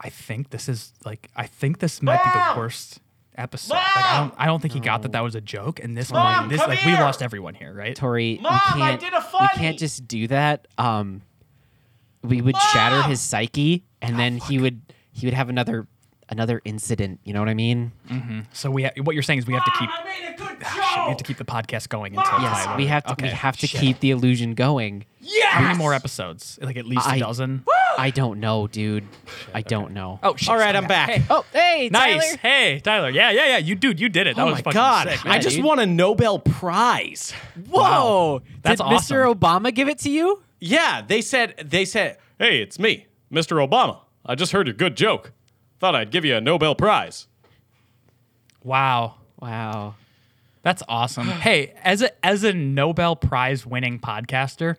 [0.00, 3.00] I think this is like I think this might be the worst
[3.36, 3.74] episode.
[3.74, 6.10] Like, I don't I don't think he got that that was a joke, and this
[6.12, 7.00] Mom, one this come like we here.
[7.00, 7.94] lost everyone here, right?
[7.94, 9.00] Tori, Mom, we I can't.
[9.00, 9.48] did a We funny.
[9.54, 10.66] can't just do that.
[10.76, 11.22] Um,
[12.22, 13.10] we would shatter Mom!
[13.10, 15.86] his psyche, and then he would he would have another
[16.32, 17.20] another incident.
[17.24, 17.92] You know what I mean?
[18.52, 20.48] So we ha- what you're saying is we have to keep I made a good
[20.48, 20.58] joke.
[20.64, 22.42] ah, shit, we have to keep the podcast going until Mom!
[22.42, 22.76] Yes, Tyler.
[22.76, 23.16] we have to.
[23.22, 23.80] We have to shit.
[23.80, 25.04] keep the illusion going.
[25.20, 25.52] yes.
[25.52, 26.58] How many more episodes?
[26.60, 27.64] Like at least a I- dozen.
[27.98, 29.04] I don't know, dude.
[29.52, 30.18] I don't know.
[30.22, 31.10] Oh, shit, All right, I'm back.
[31.10, 32.24] Hey, Oh, hey, nice.
[32.24, 32.38] Tyler.
[32.40, 33.10] Hey, Tyler.
[33.10, 33.58] Yeah, yeah, yeah.
[33.58, 34.36] You dude, you did it.
[34.36, 35.08] That Oh was my fucking god!
[35.10, 35.26] sick.
[35.26, 35.64] I just dude.
[35.66, 37.34] won a Nobel Prize.
[37.68, 38.40] Whoa!
[38.62, 39.16] That's Did awesome.
[39.16, 39.34] Mr.
[39.34, 40.42] Obama give it to you?
[40.58, 43.56] Yeah, they said they said, "Hey, it's me, Mr.
[43.66, 43.98] Obama.
[44.24, 45.32] I just heard your good joke.
[45.82, 47.26] Thought I'd give you a Nobel Prize."
[48.62, 49.16] Wow.
[49.40, 49.96] Wow.
[50.62, 51.26] That's awesome.
[51.26, 54.76] hey, as a as a Nobel Prize winning podcaster,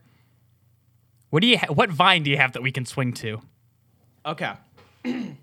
[1.29, 3.41] what do you ha- what vine do you have that we can swing to?
[4.25, 4.53] Okay.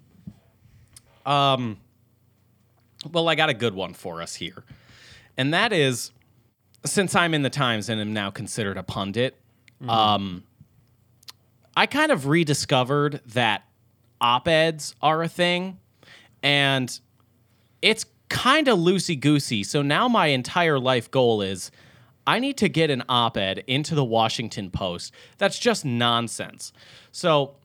[1.27, 1.77] um
[3.12, 4.64] well, I got a good one for us here.
[5.37, 6.11] And that is
[6.87, 9.37] since I'm in the Times and am now considered a pundit,
[9.87, 10.42] um
[11.77, 13.64] I kind of rediscovered that
[14.20, 15.78] op-eds are a thing
[16.42, 17.00] and
[17.83, 19.62] it's kind of loosey goosey.
[19.64, 21.70] So now my entire life goal is
[22.26, 26.72] I need to get an op ed into the Washington Post that's just nonsense.
[27.12, 27.56] So,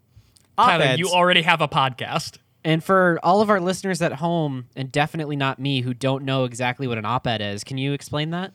[0.58, 2.38] Tyler, op-eds, you already have a podcast.
[2.64, 6.46] And for all of our listeners at home, and definitely not me, who don't know
[6.46, 8.54] exactly what an op-ed is, can you explain that?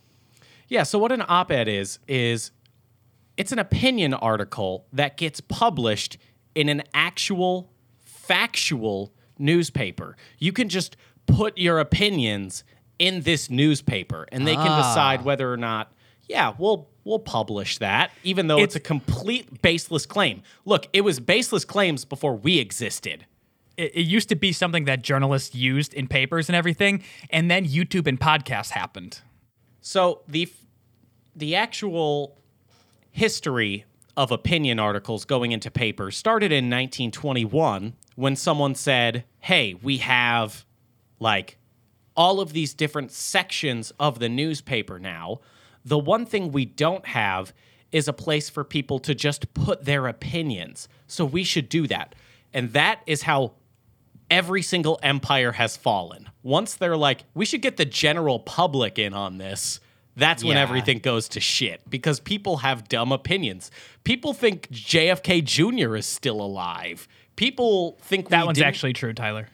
[0.71, 2.53] Yeah, so what an op ed is, is
[3.37, 6.17] it's an opinion article that gets published
[6.55, 7.71] in an actual,
[8.35, 10.17] factual newspaper.
[10.39, 12.63] You can just put your opinions
[13.01, 14.77] in this newspaper, and they can Ah.
[14.89, 15.93] decide whether or not,
[16.29, 20.43] yeah, we'll we'll publish that, even though it's, It's- a complete baseless claim.
[20.67, 23.25] Look, it was baseless claims before we existed.
[23.79, 27.67] It, it used to be something that journalists used in papers and everything, and then
[27.67, 29.21] YouTube and podcasts happened.
[29.81, 30.53] So the
[31.35, 32.37] the actual
[33.11, 33.87] history
[34.17, 40.65] of opinion articles going into papers started in 1921 when someone said, "Hey, we have
[41.19, 41.59] like
[42.17, 45.41] all of these different sections of the newspaper now.
[45.85, 47.53] The one thing we don't have
[47.93, 50.89] is a place for people to just put their opinions.
[51.07, 52.15] So we should do that."
[52.53, 53.53] And that is how
[54.31, 56.29] every single empire has fallen.
[56.43, 59.81] Once they're like, we should get the general public in on this,
[60.21, 60.63] that's when Yeah.
[60.63, 63.71] everything goes to shit because people have dumb opinions.
[64.05, 65.97] People think JFK Jr.
[65.97, 67.09] is still alive.
[67.37, 69.49] People think That one's didn't- actually true, Tyler.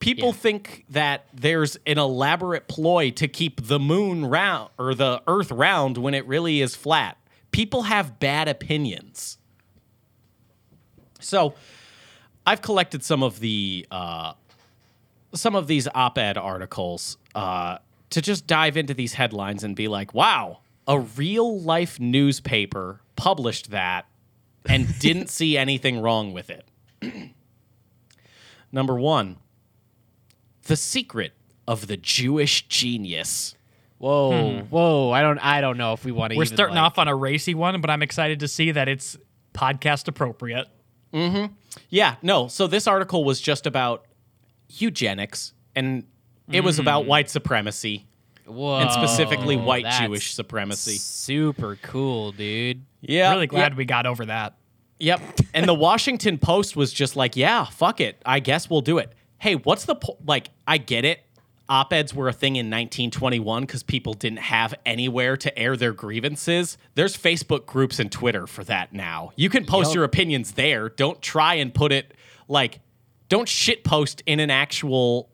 [0.00, 5.50] People think that there's an elaborate ploy to keep the moon round or the earth
[5.50, 7.18] round when it really is flat.
[7.50, 9.38] People have bad opinions.
[11.20, 11.54] So,
[12.46, 14.34] I've collected some of the uh,
[15.34, 17.78] some of these op-ed articles uh,
[18.10, 23.70] to just dive into these headlines and be like, "Wow, a real life newspaper published
[23.70, 24.06] that
[24.66, 26.68] and didn't see anything wrong with it."
[28.70, 29.38] Number one,
[30.64, 31.32] the secret
[31.66, 33.54] of the Jewish genius.
[33.98, 34.66] Whoa, hmm.
[34.66, 35.10] whoa!
[35.10, 36.36] I don't, I don't know if we want to.
[36.36, 38.88] We're even, starting like- off on a racy one, but I'm excited to see that
[38.88, 39.16] it's
[39.54, 40.68] podcast appropriate.
[41.12, 41.52] Mm-hmm.
[41.90, 42.48] Yeah, no.
[42.48, 44.06] So this article was just about
[44.68, 46.04] eugenics, and
[46.52, 47.08] it was about mm.
[47.08, 48.06] white supremacy,
[48.46, 50.96] Whoa, and specifically white that's Jewish supremacy.
[50.96, 52.84] Super cool, dude.
[53.00, 54.56] Yeah, really glad we got over that.
[55.00, 55.20] Yep.
[55.54, 58.20] And the Washington Post was just like, yeah, fuck it.
[58.26, 59.12] I guess we'll do it.
[59.38, 60.18] Hey, what's the po-?
[60.26, 60.50] like?
[60.66, 61.20] I get it.
[61.68, 65.92] Op eds were a thing in 1921 because people didn't have anywhere to air their
[65.92, 66.78] grievances.
[66.94, 69.32] There's Facebook groups and Twitter for that now.
[69.36, 69.96] You can post Yup.
[69.96, 70.88] your opinions there.
[70.88, 72.14] Don't try and put it
[72.48, 72.80] like,
[73.28, 75.28] don't shit post in an actual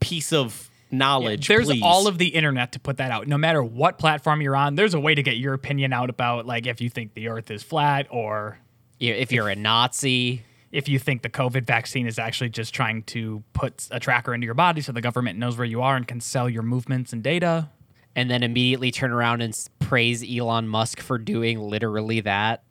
[0.00, 1.48] piece of knowledge.
[1.48, 1.82] There's please.
[1.82, 3.26] all of the internet to put that out.
[3.26, 6.46] No matter what platform you're on, there's a way to get your opinion out about
[6.46, 8.58] like if you think the earth is flat or
[8.98, 13.02] Yeah, If you're a Nazi, if you think the COVID vaccine is actually just trying
[13.04, 16.06] to put a tracker into your body so the government knows where you are and
[16.08, 17.70] can sell your movements and data.
[18.16, 22.64] and then immediately turn around and praise Elon Musk for doing literally that.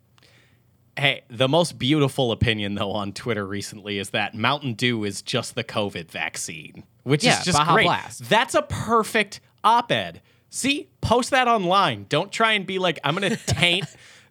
[0.98, 5.54] Hey, the most beautiful opinion though on Twitter recently is that Mountain Dew is just
[5.54, 7.84] the COVID vaccine, which Yeah, is just Baja great.
[7.84, 8.28] Blast.
[8.28, 10.22] That's a perfect op-ed.
[10.50, 12.06] See, post that online.
[12.08, 13.86] Don't try and be like, I'm gonna taint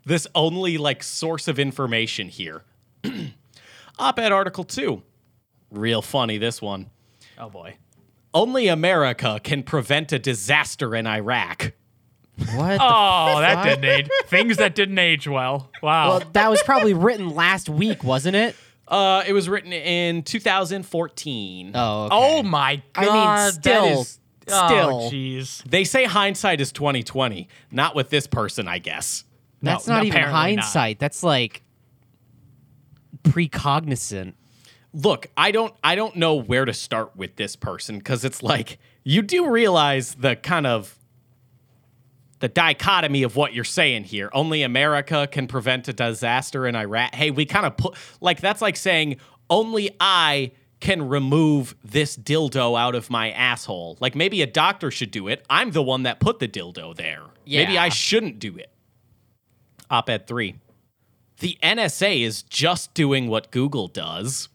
[0.06, 2.64] this only like source of information here.
[4.00, 5.04] op-ed article two,
[5.72, 6.38] real funny.
[6.38, 6.90] This one.
[7.38, 7.76] Oh boy.
[8.34, 11.72] Only America can prevent a disaster in Iraq.
[12.56, 12.78] What?
[12.82, 14.10] Oh, that didn't age.
[14.28, 15.72] Things that didn't age well.
[15.82, 16.10] Wow.
[16.10, 18.56] well, that was probably written last week, wasn't it?
[18.88, 21.72] Uh, it was written in 2014.
[21.76, 22.10] Oh, okay.
[22.16, 23.48] oh my I mean, god.
[23.48, 24.20] that still- is-
[24.50, 24.68] Oh,
[25.10, 25.12] still.
[25.12, 25.62] jeez.
[25.70, 27.50] They say hindsight is 2020.
[27.70, 29.26] Not with this person, I guess.
[29.62, 30.64] that's No, not even apparently not.
[30.64, 31.00] hindsight.
[31.00, 31.64] That's like
[33.24, 34.34] precognizant.
[34.94, 38.80] Look, I don't I don't know where to start with this person cuz it's like
[39.04, 40.98] you do realize the kind of
[42.40, 44.30] the dichotomy of what you're saying here.
[44.34, 47.16] Only America can prevent a disaster in Iraq.
[47.16, 49.18] Hey, we kind of put like that's like saying
[49.50, 53.98] only I can remove this dildo out of my asshole.
[54.00, 55.44] Like maybe a doctor should do it.
[55.50, 57.24] I'm the one that put the dildo there.
[57.46, 57.64] Yeah.
[57.64, 58.72] Maybe I shouldn't do it.
[59.90, 60.56] Op ed 3.
[61.40, 64.50] The NSA is just doing what Google does.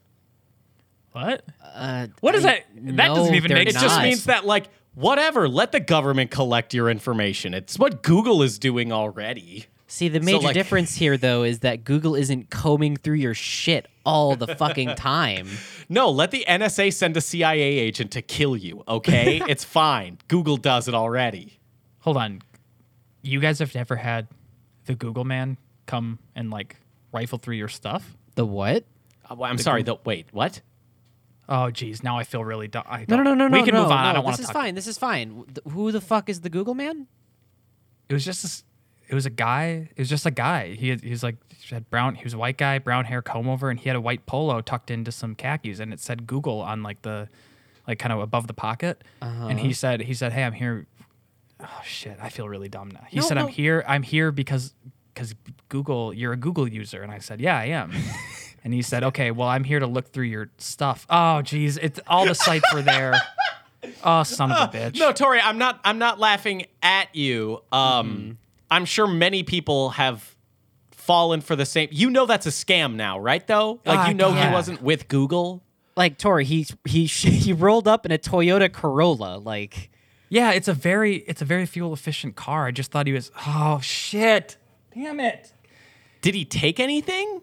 [1.12, 1.45] What?
[1.62, 2.97] Uh, What is I- that?
[2.97, 3.83] That doesn't even they're make It Nice.
[3.83, 7.55] just means that, like, whatever, let the government collect your information.
[7.55, 9.67] It's what Google is doing already.
[9.87, 13.88] See, the major like- difference here, though, is that Google isn't combing through your shit
[14.06, 15.48] all the fucking time.
[15.88, 19.42] No, let the NSA send a CIA agent to kill you, okay?
[19.48, 20.17] it's fine.
[20.29, 21.58] Google does it already.
[22.00, 22.40] Hold on.
[23.21, 24.29] You guys have never had
[24.87, 26.77] the Google man come and like
[27.12, 28.17] rifle through your stuff?
[28.35, 28.85] The what?
[29.31, 30.62] Uh, well, I'm sorry, The Wait, what?
[31.49, 32.03] Oh, geez.
[32.03, 32.85] Now I feel really dumb.
[32.88, 33.65] I No, no, no, no, We no.
[33.65, 34.05] can no, move on.
[34.05, 34.75] I don't want This is fine.
[34.75, 35.45] This is fine.
[35.69, 37.07] Who the fuck is the Google man?
[38.09, 38.65] It was just this.
[39.09, 39.90] It was a guy.
[39.95, 40.73] It was just a guy.
[40.75, 42.15] He was like he had brown.
[42.15, 44.61] He was a white guy, brown hair, comb over, and he had a white polo
[44.63, 47.29] tucked into some khakis, and it said Google on like the,
[47.87, 49.03] like kind of above the pocket.
[49.21, 49.55] And Uh-huh.
[49.57, 50.87] he said, he said, hey, I'm here.
[51.61, 53.05] Oh shit, I feel really dumb now.
[53.09, 53.43] He No, said, no.
[53.43, 53.85] I'm here.
[53.87, 54.75] I'm here because
[55.13, 55.35] because
[55.69, 56.15] Google.
[56.15, 57.93] You're a Google user, and I said, yeah, I am.
[58.65, 61.06] and he said, okay, well, I'm here to look through your stuff.
[61.10, 63.15] Oh, geez, it's all the sites were there.
[64.04, 64.96] Oh, son of a bitch.
[64.96, 65.81] No, Tori, I'm not.
[65.85, 67.63] I'm not laughing at you.
[67.73, 68.38] Um,
[68.71, 70.37] I'm sure many people have
[70.92, 71.88] fallen for the same.
[71.90, 73.44] You know that's a scam now, right?
[73.44, 74.46] Though, like Ah, you know God.
[74.48, 75.65] he wasn't with Google.
[75.96, 79.38] Like Tori, he he he rolled up in a Toyota Corolla.
[79.38, 79.90] Like
[80.29, 82.67] Yeah, it's a very it's a very fuel efficient car.
[82.67, 84.56] I just thought he was Oh shit.
[84.94, 85.52] Damn it.
[86.21, 87.40] Did he take anything?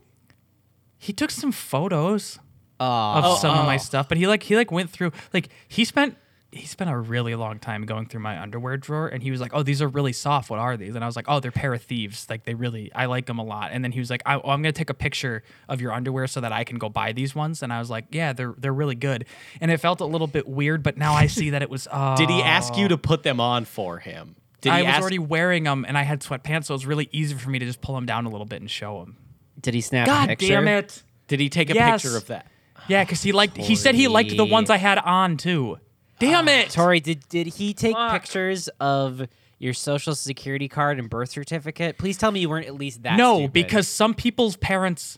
[1.00, 2.40] He took some photos
[2.80, 2.84] uh,
[3.24, 6.16] of some of my stuff, but he like he like went through like he spent
[6.52, 9.52] he spent a really long time going through my underwear drawer and he was like,
[9.54, 10.50] "Oh, these are really soft.
[10.50, 12.28] What are these?" And I was like, "Oh, they're Pair of Thieves.
[12.30, 14.50] Like they really I like them a lot." And then he was like, I, oh,
[14.50, 17.14] "I'm going to take a picture of your underwear so that I can go buy
[17.14, 19.26] these ones." And I was like, "Yeah, they're they're really good."
[19.62, 22.16] And it felt a little bit weird, but now I see that it was oh,
[22.18, 24.36] Did he ask you to put them on for him?
[24.62, 25.02] Did he I was ask?
[25.02, 27.66] already wearing them and I had sweatpants, so it was really easy for me to
[27.66, 29.18] just pull them down a little bit and show them.
[29.62, 30.48] Did he snap a God picture?
[30.48, 31.04] damn it.
[31.28, 32.02] Did he take a Yes.
[32.02, 32.48] picture of that?
[32.88, 33.58] Yeah, because he liked.
[33.58, 35.78] He said he liked the ones I had on too.
[36.20, 38.12] Damn ah, it, Tori, did did he take Fuck.
[38.12, 41.98] pictures of your social security card and birth certificate?
[41.98, 43.18] Please tell me you weren't at least that.
[43.18, 43.54] No, stupid.
[43.54, 45.18] because some people's parents,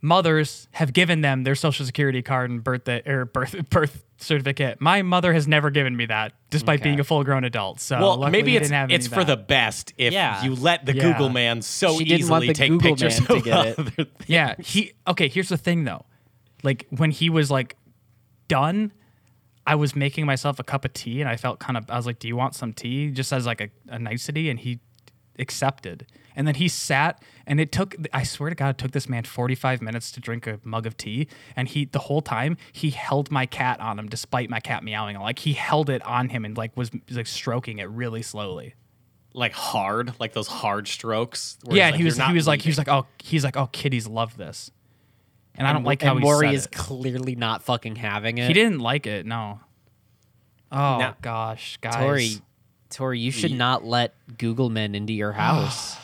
[0.00, 4.80] mothers have given them their social security card and birthday or birth birth certificate.
[4.80, 6.90] My mother has never given me that, despite Okay.
[6.90, 7.80] being a full grown adult.
[7.80, 9.26] So Well, luckily maybe it's didn't have it's for that.
[9.26, 10.42] the best if Yeah.
[10.44, 11.02] you let the Yeah.
[11.12, 13.78] Google man so She didn't want easily the take Google pictures man to get it.
[13.78, 14.06] other.
[14.26, 15.28] Yeah, he okay.
[15.28, 16.04] Here's the thing though,
[16.62, 17.76] like when he was like
[18.48, 18.92] done,
[19.66, 21.84] I was making myself a cup of tea, and I felt kind of.
[21.90, 24.58] I was like, "Do you want some tea?" Just as like a, a nicety, and
[24.58, 24.80] he
[25.38, 26.06] accepted.
[26.36, 27.96] And then he sat, and it took.
[28.12, 30.96] I swear to God, it took this man 45 minutes to drink a mug of
[30.96, 31.26] tea,
[31.56, 35.18] and he the whole time he held my cat on him, despite my cat meowing.
[35.18, 38.74] Like he held it on him and like was like stroking it really slowly.
[39.34, 41.58] like hard, like those hard strokes.
[41.68, 44.06] yeah, it's he was he was like he was like oh he's like oh kitties
[44.06, 44.70] love this,
[45.56, 46.72] and I don't like how and he Maury is it.
[46.72, 48.46] clearly not fucking having it.
[48.46, 49.26] He didn't like it.
[49.26, 49.60] No.
[50.72, 51.96] Oh Now- gosh, guys.
[51.96, 52.30] Tori,
[52.90, 55.96] Tori, you should not let Google men into your house.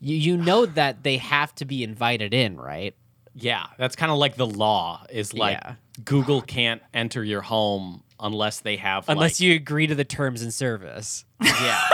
[0.00, 2.94] you you know that they have to be invited in, right?
[3.34, 5.74] Yeah, that's kind of like the law is like Yeah.
[6.04, 10.42] Google can't enter your home unless they have Unless like, you agree to the terms
[10.42, 11.24] and service.
[11.40, 11.80] yeah.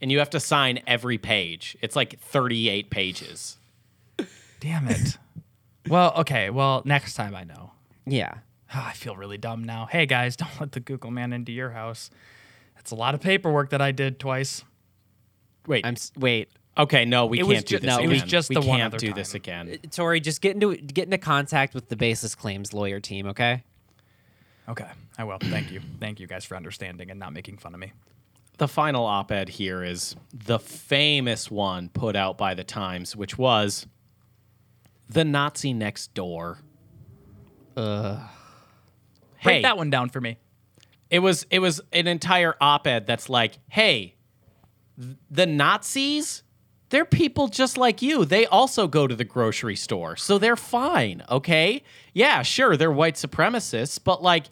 [0.00, 1.76] and you have to sign every page.
[1.82, 3.56] It's like 38 pages.
[4.60, 5.18] Damn it.
[5.88, 6.50] well, okay.
[6.50, 7.72] Well, next time I know.
[8.06, 8.34] Yeah.
[8.72, 9.86] Ah, I feel really dumb now.
[9.90, 12.10] Hey guys, don't let the Google man into your house.
[12.76, 14.64] That's a lot of paperwork that I did twice.
[15.66, 15.84] Wait.
[15.84, 16.48] I'm s- wait.
[16.76, 18.10] okay, no, we It can't do ju- this no, it again.
[18.10, 19.16] was just we the one can't other do time.
[19.16, 19.78] this again.
[19.90, 23.62] Tori, just get into get into contact with the basis claims lawyer team, okay?
[24.68, 25.38] Okay, I will.
[25.40, 25.80] Thank you.
[25.98, 27.92] Thank you guys for understanding and not making fun of me.
[28.58, 33.86] The final op-ed here is the famous one put out by the Times, which was
[35.08, 36.58] the Nazi next door.
[37.76, 38.18] Ugh.
[39.42, 40.38] Break Hey, that one down for me.
[41.10, 44.14] it was it was an entire op-ed that's like, hey,
[45.30, 46.42] the Nazis,
[46.90, 48.24] they're people just like you.
[48.24, 51.22] They also go to the grocery store, so they're fine.
[51.30, 51.82] Okay,
[52.14, 54.46] yeah, sure, they're white supremacists, but like,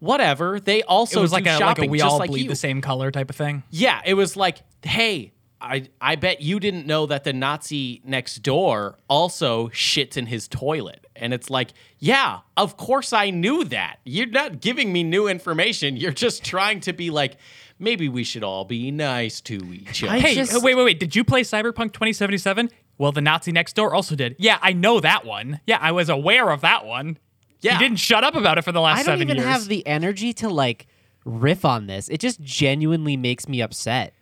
[0.00, 0.60] whatever.
[0.60, 2.48] They also it was do like a like a we all like bleed you.
[2.48, 3.62] the same color type of thing.
[3.70, 8.38] Yeah, it was like, hey, I I bet you didn't know that the Nazi next
[8.38, 11.06] door also shits in his toilet.
[11.16, 13.96] And it's like, yeah, of course I knew that.
[14.04, 15.96] You're not giving me new information.
[15.96, 17.38] You're just trying to be like,
[17.78, 20.18] maybe we should all be nice to each other.
[20.18, 21.00] Hey, just- uh, wait, wait, wait.
[21.00, 22.68] Did you play Cyberpunk 2077?
[22.98, 24.36] Well, the Nazi next door also did.
[24.38, 25.60] Yeah, I know that one.
[25.66, 27.18] Yeah, I was aware of that one.
[27.62, 27.74] Yeah.
[27.74, 29.08] You didn't shut up about it for the last seven years.
[29.08, 29.60] I don't seven even years.
[29.60, 30.86] have the energy to like
[31.24, 32.08] riff on this.
[32.08, 34.12] It just genuinely makes me upset.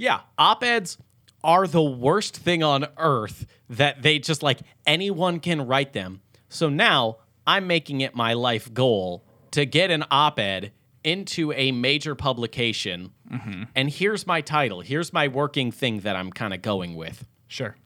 [0.00, 0.96] Yeah, op-eds
[1.44, 6.22] are the worst thing on earth that they just like anyone can write them.
[6.48, 10.72] So now I'm making it my life goal to get an op-ed
[11.04, 13.12] into a major publication.
[13.30, 13.64] Mm-hmm.
[13.74, 14.80] And here's my title.
[14.80, 17.26] Here's my working thing that I'm kind of going with.
[17.46, 17.76] Sure.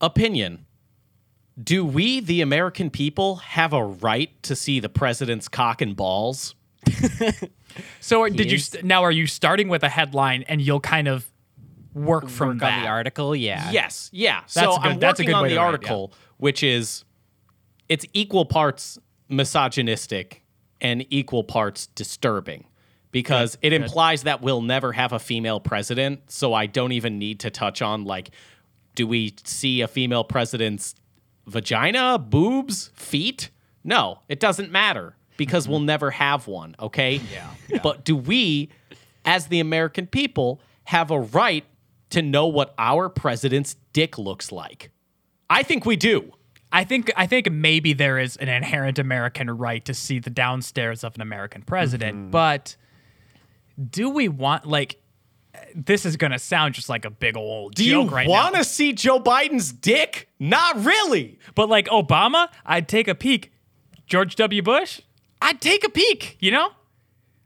[0.00, 0.64] Opinion.
[1.60, 6.54] Do we, the American people, have a right to see the president's cock and balls?
[8.00, 9.02] So, did you is- st- now?
[9.02, 11.28] Are you starting with a headline and you'll kind of
[11.94, 12.72] work from Work that?
[12.78, 13.70] on the article, yeah.
[13.70, 14.40] Yes, yeah.
[14.40, 17.04] That's so a good- I'm that's working good on the article, which is
[17.88, 20.42] it's equal parts misogynistic
[20.80, 22.64] and equal parts disturbing
[23.10, 26.30] because it implies that we'll never have a female president.
[26.30, 28.30] So I don't even need to touch on like,
[28.94, 30.94] do we see a female president's
[31.46, 33.50] vagina, boobs, feet?
[33.84, 36.74] No, it doesn't matter because we'll never have one.
[36.80, 37.20] Okay.
[37.32, 38.70] Yeah, But do we,
[39.24, 41.64] as the American people, have a right
[42.12, 44.90] to know what our president's dick looks like?
[45.50, 46.32] I think we do.
[46.70, 51.04] I think I think maybe there is an inherent American right to see the downstairs
[51.04, 52.30] of an American president, Mm-hmm.
[52.30, 52.76] but
[53.90, 54.98] do we want like
[55.74, 58.32] this is gonna sound just like a big old Do joke right now.
[58.32, 60.28] Do you want to see Joe Biden's dick?
[60.38, 61.38] Not really.
[61.54, 63.52] But like Obama, I'd take a peek.
[64.06, 64.62] George W.
[64.62, 65.00] Bush,
[65.42, 66.70] I'd take a peek, you know?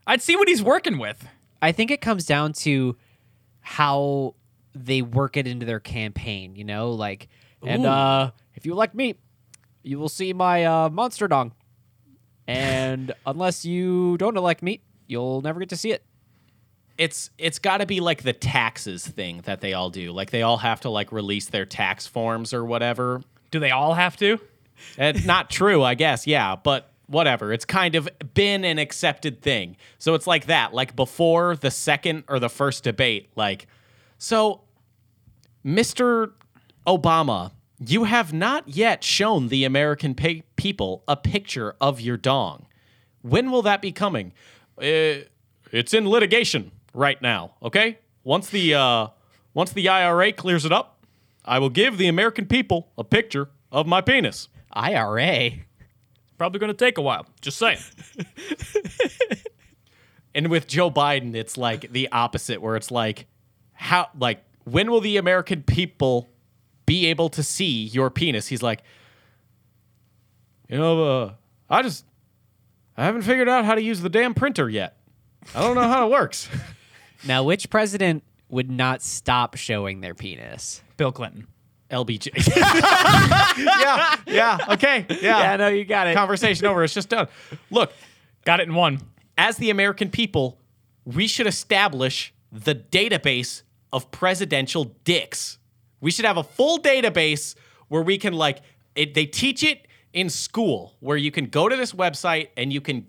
[0.05, 1.27] I'd see what he's working with.
[1.61, 2.95] I think it comes down to
[3.61, 4.35] how
[4.85, 7.27] they work it into their campaign, you know, like
[7.65, 7.89] and Ooh.
[7.89, 9.15] uh if you elect me,
[9.83, 11.53] you will see my uh monster dong.
[12.47, 16.03] And unless you don't elect me, you'll never get to see it.
[16.97, 20.11] It's it's got to be like the taxes thing that they all do.
[20.11, 23.21] Like they all have to like release their tax forms or whatever.
[23.51, 24.39] Do they all have to?
[24.97, 26.27] And not true, I guess.
[26.27, 27.51] Yeah, but whatever.
[27.53, 29.77] It's kind of been an accepted thing.
[29.97, 30.73] So it's like that.
[30.73, 33.67] Like before the second or the first debate, like,
[34.17, 34.61] so,
[35.67, 36.31] Mr.
[36.85, 42.65] Obama, you have not yet shown the American pa- people a picture of your dong.
[43.21, 44.31] When will that be coming?
[44.77, 45.27] Uh,
[45.71, 47.55] it's in litigation right now.
[47.61, 47.99] Okay.
[48.23, 49.07] Once the uh,
[49.53, 51.03] once the IRA clears it up,
[51.43, 54.47] I will give the American people a picture of my penis.
[54.71, 55.51] IRA.
[56.37, 57.25] Probably gonna take a while.
[57.41, 57.79] Just saying.
[60.37, 63.25] And with Joe Biden, it's like the opposite, where it's like,
[63.73, 66.29] how, like, when will the American people
[66.85, 68.47] be able to see your penis?
[68.47, 68.83] He's like,
[70.67, 71.33] you know, uh,
[71.69, 72.05] I just,
[72.97, 74.97] I haven't figured out how to use the damn printer yet.
[75.55, 76.49] I don't know how it works.
[77.25, 80.83] Now, which president would not stop showing their penis?
[80.97, 81.47] Bill Clinton.
[81.89, 82.29] LBJ.
[83.57, 85.55] yeah, yeah, okay, yeah.
[85.55, 86.13] no, you got it.
[86.13, 86.83] Conversation over.
[86.83, 87.27] It's just done.
[87.71, 87.91] Look,
[88.45, 89.01] Got it in one.
[89.35, 90.59] as the American people,
[91.05, 93.63] we should establish the database
[93.93, 95.57] of presidential dicks.
[96.01, 97.55] We should have a full database
[97.87, 98.59] where we can like
[98.95, 102.81] it, they teach it in school where you can go to this website and you
[102.81, 103.07] can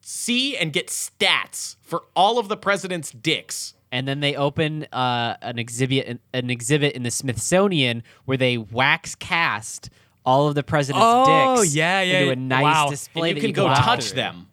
[0.00, 3.74] see and get stats for all of the president's dicks.
[3.92, 9.14] and then they open uh, an exhibit an exhibit in the Smithsonian where they wax
[9.14, 9.90] cast
[10.24, 12.90] all of the president's Oh, dicks yeah, yeah, into a nice Wow.
[12.90, 14.16] display and you can go walk touch through.
[14.16, 14.48] them.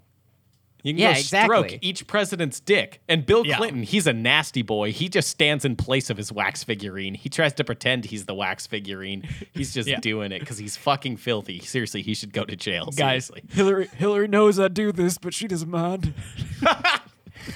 [0.83, 3.01] You can Yeah, go stroke each president's dick.
[3.07, 3.55] And Bill Yeah.
[3.57, 4.91] Clinton, he's a nasty boy.
[4.91, 7.13] He just stands in place of his wax figurine.
[7.15, 9.23] He tries to pretend he's the wax figurine.
[9.53, 9.99] He's just Yeah.
[10.01, 11.59] doing it because he's fucking filthy.
[11.59, 12.85] Seriously, he should go to jail.
[12.87, 13.43] Guys, Seriously.
[13.49, 16.13] Hillary Hillary knows I do this, but she doesn't mind.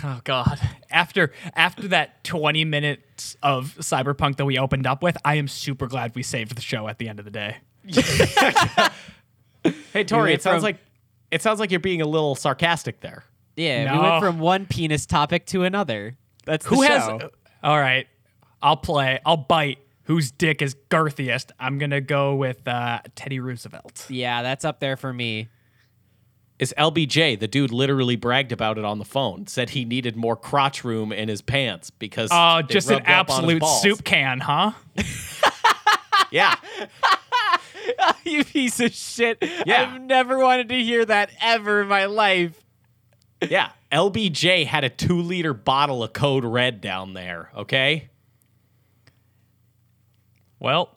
[0.04, 0.60] Oh God!
[0.92, 5.88] After after that twenty minutes of cyberpunk that we opened up with, I am super
[5.88, 7.58] glad we saved the show at the end of the day.
[9.94, 10.78] Hey Tori, it sounds from- like
[11.32, 13.24] it sounds like you're being a little sarcastic there.
[13.56, 16.16] Yeah, we went from one penis topic to another.
[16.46, 16.90] That's the Who show.
[17.20, 17.32] has?
[17.64, 18.08] All right,
[18.62, 19.20] I'll play.
[19.26, 19.80] I'll bite.
[20.04, 21.52] Whose dick is girthiest?
[21.60, 24.06] I'm gonna go with uh, Teddy Roosevelt.
[24.10, 25.50] Yeah, that's up there for me.
[26.60, 30.36] Is LBJ, the dude literally bragged about it on the phone, said he needed more
[30.36, 33.82] crotch room in his pants because Oh, they just an rubbed up on his absolute
[33.82, 34.72] soup can, huh?
[36.32, 36.56] Yeah.
[38.26, 39.38] you piece of shit.
[39.66, 39.92] Yeah.
[39.94, 42.54] I've never wanted to hear that ever in my life.
[43.48, 43.70] Yeah.
[43.92, 48.10] LBJ had a two liter bottle of Code Red down there, okay?
[50.60, 50.96] Well,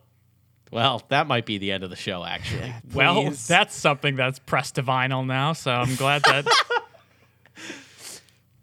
[0.73, 2.73] Well, that might be the end of the show, actually.
[2.95, 5.53] well, that's something that's pressed to vinyl now.
[5.53, 6.47] So I'm glad that.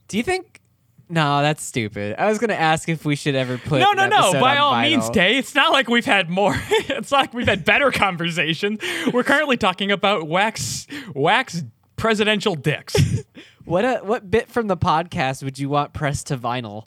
[0.08, 0.62] Do you think?
[1.10, 2.16] No, that's stupid.
[2.18, 3.80] I was gonna ask if we should ever put.
[3.80, 4.34] no, no, an no.
[4.34, 4.90] By all vinyl.
[4.90, 5.38] means, Tay.
[5.38, 6.56] It's not like we've had more.
[6.70, 8.82] it's not like we've had better conversations.
[9.14, 11.64] We're currently talking about wax, wax
[11.96, 12.96] presidential dicks.
[13.68, 16.86] What uh, what bit from the podcast would you want pressed to vinyl?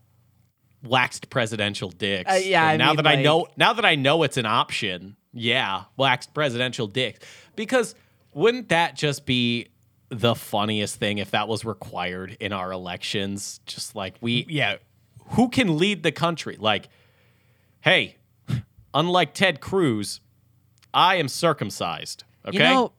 [0.82, 2.32] Waxed presidential dicks.
[2.32, 5.16] Uh, yeah, I now mean, that I know now that I know it's an option,
[5.34, 7.18] yeah, waxed presidential dicks.
[7.54, 7.94] Because
[8.32, 9.66] wouldn't that just be
[10.10, 13.60] the funniest thing if that was required in our elections?
[13.66, 14.50] Just like we mm-hmm.
[14.50, 14.76] yeah.
[15.30, 16.56] who can lead the country?
[16.58, 16.88] Like,
[17.80, 18.16] hey,
[18.94, 20.20] unlike Ted Cruz,
[20.92, 22.24] I am circumcised.
[22.46, 22.58] Okay.
[22.58, 22.92] You know,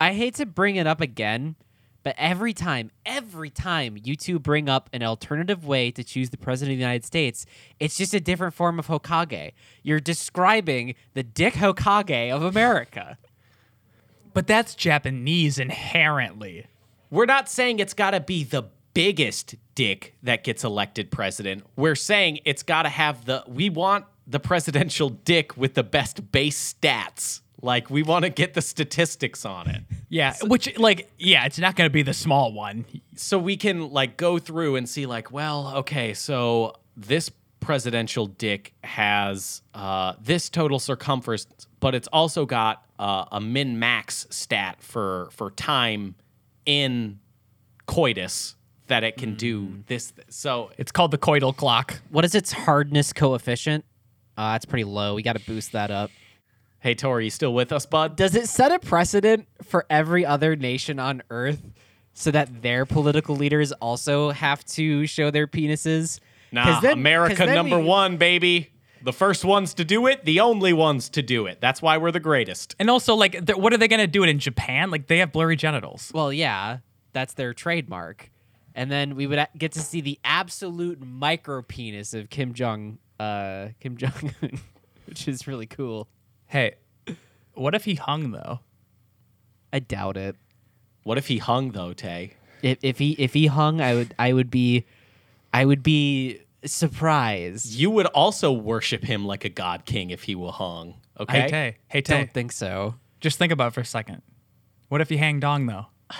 [0.00, 1.56] I hate to bring it up again,
[2.02, 6.36] but every time, every time you two bring up an alternative way to choose the
[6.36, 7.46] president of the United States,
[7.78, 9.52] it's just a different form of Hokage.
[9.82, 13.16] You're describing the Dick Hokage of America.
[14.32, 16.66] But that's Japanese inherently.
[17.10, 18.64] We're not saying it's got to be the
[18.94, 21.64] biggest dick that gets elected president.
[21.76, 26.32] We're saying it's got to have the, we want the presidential dick with the best
[26.32, 27.40] base stats.
[27.60, 29.82] Like, we want to get the statistics on it.
[30.08, 32.84] Yeah, which like yeah, it's not going to be the small one.
[33.16, 37.30] so we can like go through and see like well okay so this
[37.62, 41.46] presidential dick has uh, this total circumference
[41.80, 46.14] but it's also got uh, a min max stat for for time
[46.66, 47.18] in
[47.86, 48.56] coitus
[48.86, 50.12] that it can do this.
[50.28, 52.00] So It's called the coital clock.
[52.10, 53.84] What is its hardness coefficient?
[54.36, 55.14] Uh, it's pretty low.
[55.14, 56.10] We got to boost that up.
[56.80, 58.16] hey, Tori, you still with us, bud?
[58.16, 61.62] Does it set a precedent for every other nation on Earth
[62.12, 66.20] so that their political leaders also have to show their penises?
[66.54, 68.68] 'Cause Nah, then- America number we- one, baby.
[69.04, 71.60] The first ones to do it, the only ones to do it.
[71.60, 72.76] That's why we're the greatest.
[72.78, 74.92] And also, like, th- what are they going to do it in Japan?
[74.92, 76.12] Like, they have blurry genitals.
[76.14, 76.78] Well, yeah,
[77.12, 78.30] that's their trademark.
[78.76, 82.98] And then we would a- get to see the absolute micro penis of Kim Jong,
[83.18, 84.60] uh, Kim Jong Un,
[85.06, 86.06] which is really cool.
[86.46, 86.76] Hey,
[87.54, 88.60] what if he hung though?
[89.72, 90.36] I doubt it.
[91.02, 92.34] What if he hung though, Tay?
[92.62, 94.84] If, if he if he hung, I would I would be,
[95.52, 97.72] I would be surprised.
[97.74, 100.94] You would also worship him like a god king if he were hung.
[101.20, 101.40] Okay.
[101.42, 102.94] Hey Tay, hey Tay, Don't think so.
[103.20, 104.22] just think about it for a second.
[104.88, 105.86] What if he hang dong though?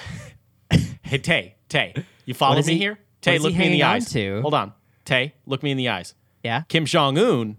[1.04, 2.92] Hey Tay, Tay, you follow me he- here?
[2.92, 4.10] what Tay, look he me in the eyes.
[4.12, 4.40] to?
[4.40, 4.72] Hold on.
[5.04, 6.14] Tay, look me in the eyes.
[6.42, 6.62] Yeah.
[6.68, 7.56] Kim Jong Un,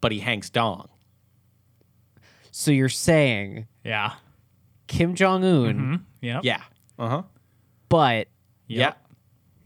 [0.00, 0.88] but he hangs dong.
[2.52, 4.12] So you're saying Yeah.
[4.86, 5.94] Kim Jong Un, Hmm?
[6.20, 6.40] Yeah.
[6.44, 6.62] Yeah.
[6.98, 7.22] Uh huh.
[7.88, 8.28] but
[8.68, 8.94] Yeah.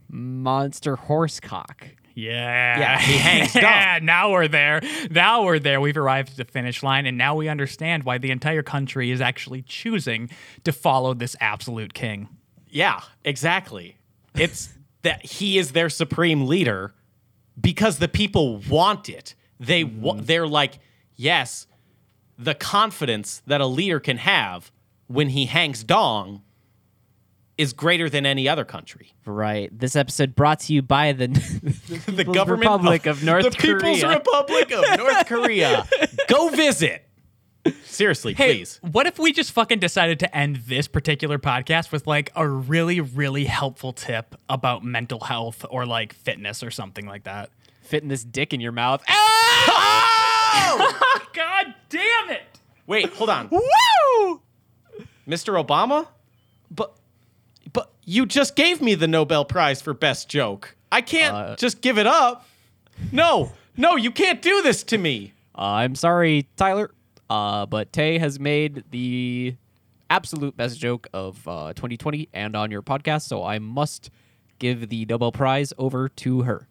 [0.09, 1.87] Monster horse cock.
[2.15, 2.79] Yeah.
[2.79, 4.81] Yeah, he hangs Yeah, now we're there.
[5.09, 5.79] Now we're there.
[5.79, 9.21] We've arrived at the finish line, and now we understand why the entire country is
[9.21, 10.29] actually choosing
[10.63, 12.27] to follow this absolute king.
[12.67, 13.97] Yeah, exactly.
[14.35, 14.69] It's
[15.01, 16.93] that he is their supreme leader
[17.59, 19.35] because the people want it.
[19.59, 20.01] They mm-hmm.
[20.01, 20.79] wa- they're like,
[21.15, 21.67] yes,
[22.37, 24.71] the confidence that a leader can have
[25.07, 26.41] when he hangs dong
[27.59, 29.13] is greater than any other country.
[29.25, 29.69] Right.
[29.77, 31.27] This episode brought to you by the
[32.07, 33.75] The People's government Republic of North Korea.
[33.75, 35.87] the People's Republic of North Korea.
[36.27, 37.05] Go visit.
[37.83, 38.79] Seriously, Hey, please.
[38.81, 43.01] what if we just fucking decided to end this particular podcast with like a really,
[43.01, 47.49] really helpful tip about mental health or like fitness or something like that?
[47.81, 49.03] fitting this dick in your mouth.
[49.71, 51.23] Oh!
[51.33, 52.59] God damn it!
[52.87, 53.49] Wait, hold on.
[53.49, 54.41] Woo!
[55.27, 55.63] Mr.
[55.63, 56.07] Obama?
[56.71, 56.98] But but
[58.09, 60.75] you just gave me the Nobel Prize for best joke.
[60.91, 62.47] I can't Uh, just give it up.
[63.11, 63.51] No.
[63.77, 65.33] No, you can't do this to me.
[65.55, 66.91] Uh, I'm sorry, Tyler,
[67.29, 69.55] uh, but Tay has made the
[70.09, 74.09] absolute best joke of uh, 2020 and on your podcast, so I must
[74.57, 76.67] give the Nobel Prize over to her.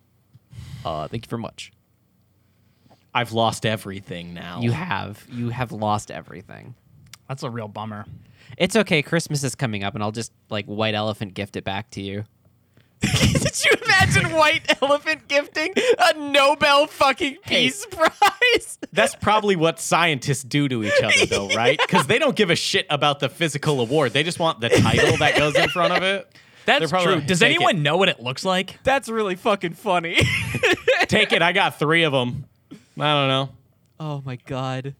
[0.84, 1.70] Uh, thank you very much.
[3.14, 4.60] I've lost everything now.
[4.60, 6.74] You have you have lost everything.
[7.28, 8.06] That's a real bummer.
[8.56, 9.02] It's okay.
[9.02, 12.24] Christmas is coming up, and I'll just like white elephant gift it back to you.
[13.00, 18.78] Did you imagine white elephant gifting a Nobel fucking peace prize?
[18.92, 21.78] That's probably what scientists do to each other, though, right?
[21.78, 24.14] Because they don't give a shit about the physical award.
[24.14, 26.28] They just want the title that goes in front of it.
[26.64, 27.14] That's probably true.
[27.16, 27.80] like, Does anyone it.
[27.80, 28.78] know what it looks like?
[28.82, 30.16] That's really fucking funny.
[31.06, 31.40] Take it.
[31.40, 32.44] I got three of them.
[32.98, 33.48] I don't know.
[34.00, 34.94] oh my god.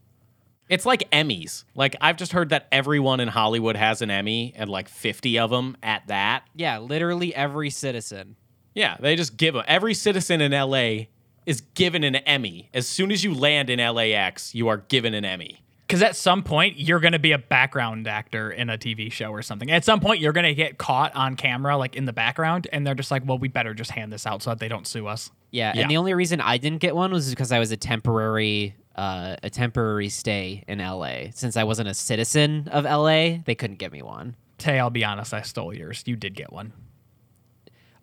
[0.69, 1.63] It's like Emmys.
[1.75, 5.49] Like I've just heard that everyone in Hollywood has an Emmy, and like fifty of
[5.49, 6.43] them at that.
[6.55, 8.35] Yeah, literally every citizen.
[8.75, 9.63] Yeah, they just give them.
[9.67, 11.05] Every citizen in LA
[11.45, 12.69] is given an Emmy.
[12.73, 15.63] As soon as you land in LAX, you are given an Emmy.
[15.87, 19.31] Because at some point you're going to be a background actor in a TV show
[19.31, 19.71] or something.
[19.71, 22.85] At some point you're going to get caught on camera, like in the background, and
[22.85, 25.07] they're just like, "Well, we better just hand this out so that they don't sue
[25.07, 25.81] us." Yeah, Yeah.
[25.81, 29.37] and the only reason I didn't get one was because I was a temporary uh,
[29.41, 31.31] a temporary stay in LA.
[31.33, 34.35] Since I wasn't a citizen of LA, they couldn't give me one.
[34.57, 36.03] Tay, I'll be honest, I stole yours.
[36.05, 36.73] You did get one.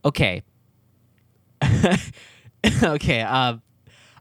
[0.05, 0.43] Okay.
[2.83, 3.63] okay, um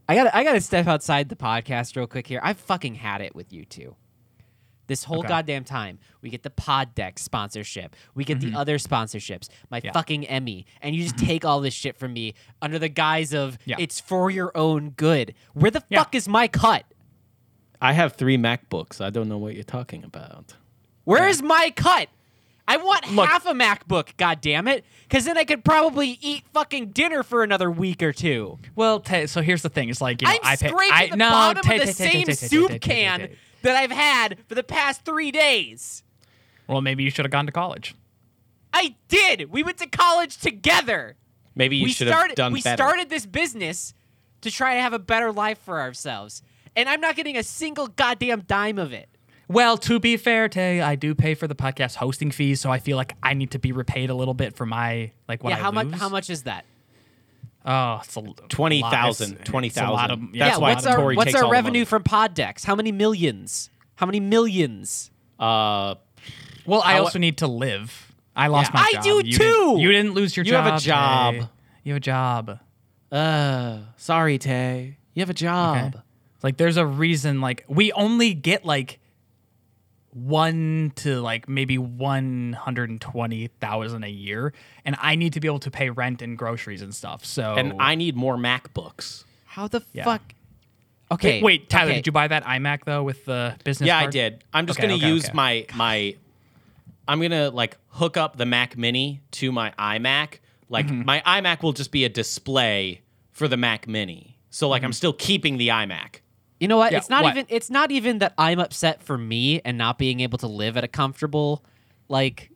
[0.08, 2.40] I got I got to step outside the podcast real quick here.
[2.44, 3.96] I've fucking had it with you two.
[4.88, 5.28] This whole Okay.
[5.30, 9.86] goddamn time, we get the Poddex sponsorship, we get the other sponsorships, my Mm-hmm.
[9.88, 9.92] Yeah.
[9.94, 13.58] fucking Emmy, and you just take all this shit from me under the guise of
[13.66, 13.78] Yeah.
[13.80, 15.34] it's for your own good.
[15.54, 16.00] Where the Yeah.
[16.00, 16.86] fuck is my cut?
[17.82, 19.02] I have three MacBooks.
[19.02, 20.54] I don't know what you're talking about.
[21.04, 22.10] Where is my cut?
[22.68, 26.46] I want Look- half a MacBook, god damn it, because then I could probably eat
[26.52, 28.58] fucking dinner for another week or two.
[28.76, 31.08] Well, Tay, so here's the thing: it's like you know, I'm I pay, scraping I,
[31.10, 33.30] the no, bottom Tay, of the same soup can.
[33.66, 36.04] That I've had for the past three days.
[36.68, 37.96] Well, maybe you should have gone to college.
[38.74, 39.52] I did.
[39.52, 41.16] We went to college together.
[41.56, 42.36] Maybe you we should have started.
[42.36, 42.82] done we better.
[42.82, 43.94] started this business
[44.42, 46.44] to try to have a better life for ourselves,
[46.76, 49.10] and I'm not getting a single goddamn dime of it.
[49.48, 52.80] Well, to be fair, Tay, I do pay for the podcast hosting fees, so I
[52.80, 55.58] feel like I need to be repaid a little bit for my like what yeah,
[55.58, 55.88] I how much?
[55.88, 56.00] lose.
[56.00, 56.66] How much is that?
[57.66, 59.36] Oh, it's a l- 20,000, lot.
[59.40, 59.84] It's- 20,000.
[59.84, 61.54] it's a lot of- That's yeah, why what's our Tori what's takes our all the
[61.54, 61.86] revenue money.
[61.86, 62.64] from Poddex?
[62.64, 63.70] How many millions?
[63.96, 65.10] How many millions?
[65.40, 65.96] Uh,
[66.68, 68.12] Well, I How- also need to live.
[68.36, 68.80] I lost Yeah.
[68.82, 69.04] my I job.
[69.04, 69.38] do You too!
[69.38, 70.66] Didn't, you didn't lose your You job.
[70.66, 71.34] You have a job.
[71.36, 71.48] Tay.
[71.84, 72.60] You have a job.
[73.12, 74.98] uh, sorry, Tay.
[75.14, 75.78] You have a job.
[75.96, 76.04] Okay.
[76.44, 79.00] Like there's a reason like we only get like
[80.16, 84.54] one to like maybe one hundred and twenty thousand a year,
[84.86, 87.26] and I need to be able to pay rent and groceries and stuff.
[87.26, 89.26] So And I need more MacBooks.
[89.44, 90.06] How the Yeah.
[90.06, 90.22] fuck?
[91.12, 91.36] Okay.
[91.38, 91.96] wait, wait Tyler, okay.
[92.00, 93.88] did you buy that iMac though with the business?
[93.88, 94.44] Yeah, I did.
[94.54, 95.34] I'm just Okay, gonna okay, use okay.
[95.36, 96.16] my my.
[97.08, 100.40] I'm gonna like hook up the Mac Mini to my iMac.
[100.70, 101.06] Like Mm-hmm.
[101.06, 103.02] my iMac will just be a display
[103.32, 104.38] for the Mac Mini.
[104.50, 106.22] So like I'm still keeping the iMac.
[106.60, 106.92] You know what?
[106.92, 107.34] Yeah, it's not what?
[107.34, 110.78] even it's not even that I'm upset for me and not being able to live
[110.78, 111.64] at a comfortable
[112.08, 112.50] like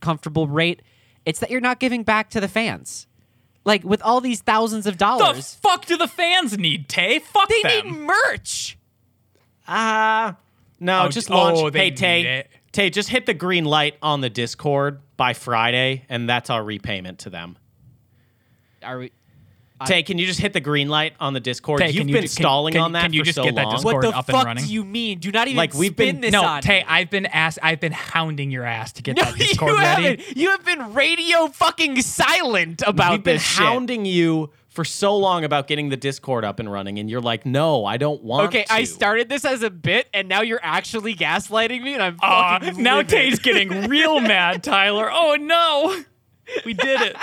[0.00, 0.80] comfortable rate.
[1.26, 3.06] It's that you're not giving back to the fans.
[3.66, 7.18] Like with all these thousands of The dollars, fuck do the fans need, Tay?
[7.18, 7.86] Fuck they them.
[7.92, 8.78] need merch.
[9.66, 10.36] Ah,
[10.80, 11.72] no, Oh, just oh, launch.
[11.72, 12.50] they hey need Tay, it.
[12.72, 17.20] Tay, just hit the green light on the Discord by Friday, and that's our repayment
[17.20, 17.56] to them.
[18.82, 19.12] Are we?
[19.86, 21.80] Tay, can you just hit the green light on the Discord?
[21.80, 23.36] Tay, You've can you been ju- can- stalling can- on that can you for just
[23.36, 23.74] so get that long.
[23.74, 24.64] Discord What the up and fuck running?
[24.64, 25.18] do you mean?
[25.18, 26.84] Do not even Like, we've spin been- this no, on Tay, me.
[26.88, 27.58] I've been asked.
[27.62, 30.02] I've been hounding your ass to get No, that Discord you ready.
[30.02, 30.36] haven't.
[30.36, 33.10] You have been radio fucking silent about this.
[33.10, 33.64] We've been this shit.
[33.66, 37.44] hounding you for so long about getting the Discord up and running, and you're like,
[37.46, 38.72] "No, I don't want." Okay, to.
[38.72, 42.58] I started this as a bit, and now you're actually gaslighting me, and I'm Aw,
[42.60, 43.08] fucking now livid.
[43.10, 45.10] Tay's getting real mad, Tyler.
[45.12, 45.96] Oh no,
[46.64, 47.16] we did it.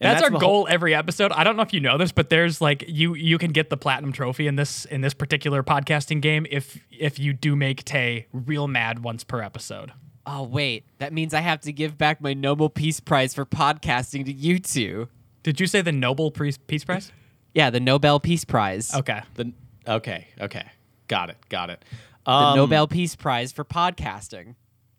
[0.00, 1.30] And That's, our goal whole- every episode.
[1.32, 3.76] I don't know if you know this, but there's like you you can get the
[3.76, 8.26] platinum trophy in this in this particular podcasting game if if you do make Tay
[8.32, 9.92] real mad once per episode.
[10.26, 14.24] Oh wait, that means I have to give back my Nobel Peace Prize for podcasting
[14.24, 15.08] to you two.
[15.42, 17.12] Did you say the Nobel Peace Peace Prize?
[17.54, 18.92] Yeah, the Nobel Peace Prize.
[18.92, 19.20] Okay.
[19.34, 19.52] The,
[19.86, 20.66] okay, okay,
[21.06, 21.84] got it, got it.
[22.26, 24.56] The Um, Nobel Peace Prize for podcasting.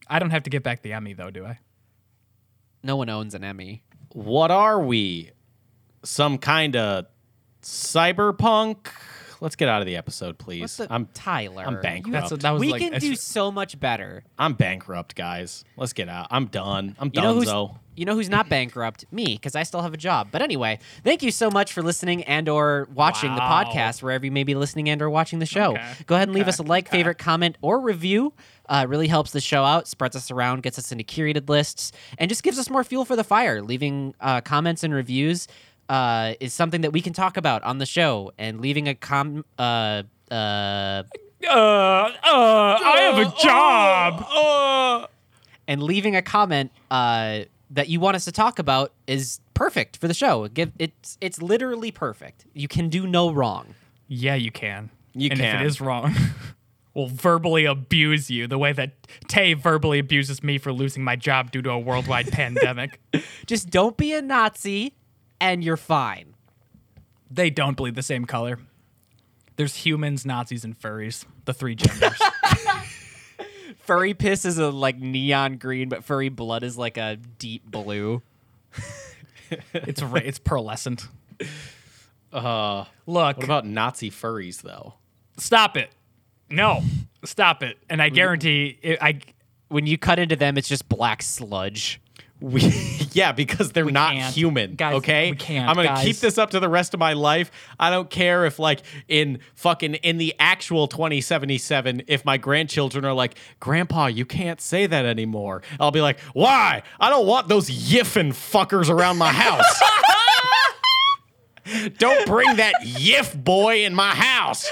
[0.07, 1.59] I don't have to give back the Emmy though, do I?
[2.81, 3.83] No one owns an Emmy.
[4.15, 5.31] What are we?
[6.05, 7.05] Some kind of
[7.61, 8.87] cyberpunk?
[9.41, 10.61] Let's get out of the episode, please.
[10.61, 11.65] What's the, I'm Tyler?
[11.67, 12.13] I'm bankrupt.
[12.13, 12.81] That's what that was we like.
[12.81, 14.23] can do so much better.
[14.39, 15.65] I'm bankrupt, guys.
[15.75, 16.27] Let's get out.
[16.31, 16.95] I'm done.
[16.97, 19.03] I'm You know done, who's you know who's not bankrupt?
[19.11, 20.29] Me, because I still have a job.
[20.31, 23.35] But anyway, thank you so much for listening and or watching Wow.
[23.35, 25.71] the podcast wherever you may be listening and or watching the show.
[25.73, 25.93] Okay.
[26.05, 28.33] Go ahead and leave us a like, favorite, comment, or review.
[28.67, 32.29] Uh, really helps the show out, spreads us around, gets us into curated lists, and
[32.29, 33.61] just gives us more fuel for the fire.
[33.61, 35.47] Leaving uh, comments and reviews
[35.89, 39.45] uh, is something that we can talk about on the show, and leaving a com
[39.59, 40.01] uh
[40.31, 41.03] uh
[41.47, 45.09] Uh, uh, I have a job.
[45.67, 47.41] and leaving a comment uh,
[47.71, 50.47] that you want us to talk about is perfect for the show.
[50.47, 52.45] Give it's it's literally perfect.
[52.53, 53.75] You can do no wrong.
[54.07, 54.89] Yeah, you can.
[55.13, 56.13] You and if it is wrong,
[56.95, 58.93] we'll verbally abuse you the way that
[59.27, 62.99] Tay verbally abuses me for losing my job due to a worldwide pandemic.
[63.45, 64.95] Just don't be a Nazi,
[65.39, 66.33] and you're fine.
[67.29, 68.57] They don't bleed the same color.
[69.57, 71.25] There's humans, Nazis, and furries.
[71.45, 72.19] The three genders.
[73.79, 78.23] Furry piss is a like neon green, but furry blood is like a deep blue.
[79.73, 81.07] it's ra- it's pearlescent.
[82.33, 84.95] Uh, Look, what about Nazi furries, though?
[85.37, 85.91] stop it.
[86.49, 86.81] No,
[87.23, 87.77] stop it.
[87.89, 89.19] And I guarantee, it, I
[89.67, 92.01] When you cut into them, it's just black sludge.
[92.41, 92.61] We,
[93.13, 94.35] yeah, because they're not can't.
[94.35, 94.75] human.
[94.75, 96.03] Guys, okay, we can't, I'm gonna guys.
[96.03, 97.49] keep this up to the rest of my life.
[97.79, 103.13] I don't care if, like, in fucking in the actual 2077, if my grandchildren are
[103.13, 106.83] like, "Grandpa, you can't say that anymore," I'll be like, "Why?
[106.99, 109.81] I don't want those yiffin fuckers around my house."
[111.97, 114.69] don't bring that yiff boy in my house.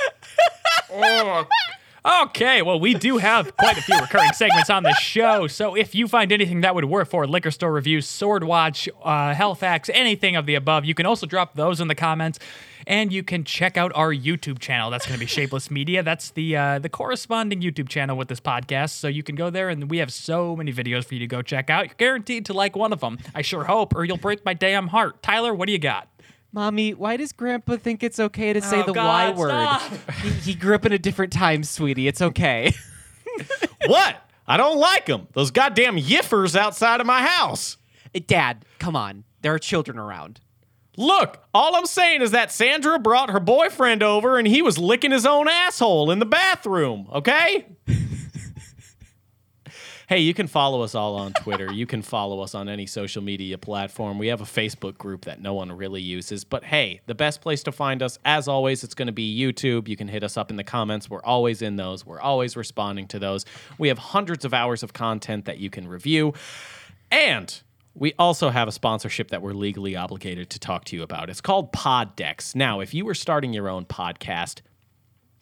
[2.05, 5.47] Okay, well, we do have quite a few recurring segments on the show.
[5.47, 9.33] So if you find anything that would work for liquor store reviews, sword watch, uh,
[9.33, 12.39] Halifax, anything of the above, you can also drop those in the comments.
[12.85, 14.89] And you can check out our YouTube channel.
[14.89, 16.03] That's going to be Shapeless Media.
[16.03, 18.89] That's the uh, the corresponding YouTube channel with this podcast.
[18.89, 21.41] So you can go there, and we have so many videos for you to go
[21.41, 21.85] check out.
[21.85, 23.19] You're guaranteed to like one of them.
[23.33, 25.23] I sure hope, or you'll break my damn heart.
[25.23, 26.09] Tyler, what do you got?
[26.53, 29.49] Mommy, why does Grandpa think it's okay to say Oh, the God, Y word?
[29.49, 29.81] stop.
[30.21, 32.07] he, he grew up in a different time, sweetie.
[32.07, 32.71] It's okay.
[33.87, 34.17] what?
[34.47, 35.27] I don't like them.
[35.33, 37.77] Those goddamn yiffers outside of my house.
[38.15, 39.23] Uh, Dad, come on.
[39.41, 40.39] There are children around.
[40.95, 45.09] Look, all I'm saying is that Sandra brought her boyfriend over and he was licking
[45.09, 47.65] his own asshole in the bathroom, okay?
[50.13, 51.73] Hey, you can follow us all on Twitter.
[51.73, 54.19] you can follow us on any social media platform.
[54.19, 56.43] We have a Facebook group that no one really uses.
[56.43, 59.87] But hey, the best place to find us, as always, it's going to be YouTube.
[59.87, 61.09] You can hit us up in the comments.
[61.09, 63.43] We're always in those, we're always responding to those.
[63.79, 66.35] We have hundreds of hours of content that you can review.
[67.09, 67.59] And
[67.95, 71.31] we also have a sponsorship that we're legally obligated to talk to you about.
[71.31, 72.53] It's called Poddex.
[72.53, 74.61] Now, if you were starting your own podcast,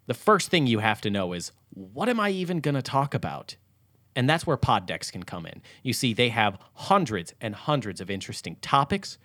[0.07, 3.13] the first thing you have to know is what am I even going to talk
[3.13, 3.57] about?
[4.15, 5.61] And that's where Poddex can come in.
[5.83, 9.17] You see, they have hundreds and hundreds of interesting topics,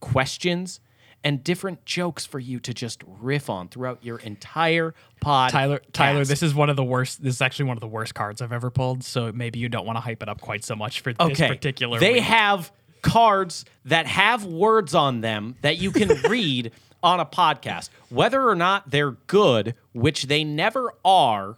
[0.00, 0.80] questions,
[1.24, 5.50] and different jokes for you to just riff on throughout your entire pod.
[5.50, 7.22] Tyler, Tyler, this is one of the worst.
[7.22, 9.02] This is actually one of the worst cards I've ever pulled.
[9.02, 11.98] So maybe you don't want to hype it up quite so much for this particular.
[11.98, 12.22] They week.
[12.22, 12.70] have
[13.02, 16.72] cards that have words on them that you can read
[17.02, 21.56] on a podcast, whether or not they're good, which they never are.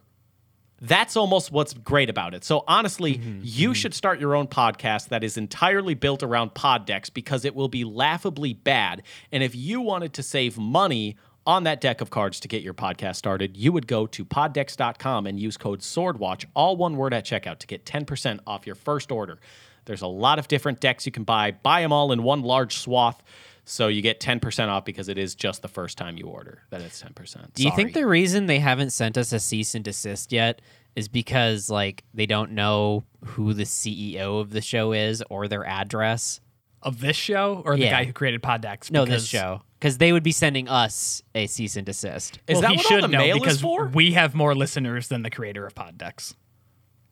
[0.80, 2.44] That's almost what's great about it.
[2.44, 7.12] So honestly, Mm-hmm, you should start your own podcast that is entirely built around Poddex
[7.12, 9.02] because it will be laughably bad.
[9.30, 11.16] And if you wanted to save money
[11.46, 15.26] on that deck of cards to get your podcast started, you would go to poddex.com
[15.26, 19.10] and use code SWORDWATCH, all one word at checkout, to get 10% off your first
[19.10, 19.38] order.
[19.86, 21.50] There's a lot of different decks you can buy.
[21.52, 23.22] Buy them all in one large swath.
[23.70, 26.80] So you get 10% off because it is just the first time you order that
[26.80, 27.54] it's 10%.
[27.54, 30.60] Do you think the reason they haven't sent us a cease and desist yet
[30.96, 35.64] is because like they don't know who the CEO of the show is or their
[35.64, 36.40] address?
[36.82, 37.90] of this show or the Yeah.
[37.90, 38.90] guy who created Poddex?
[38.90, 39.62] No, this show.
[39.78, 42.38] Because they would be sending us a cease and desist.
[42.48, 43.86] Is well, that what should all the mail because is for?
[43.86, 46.34] we have more listeners than the creator of Poddex.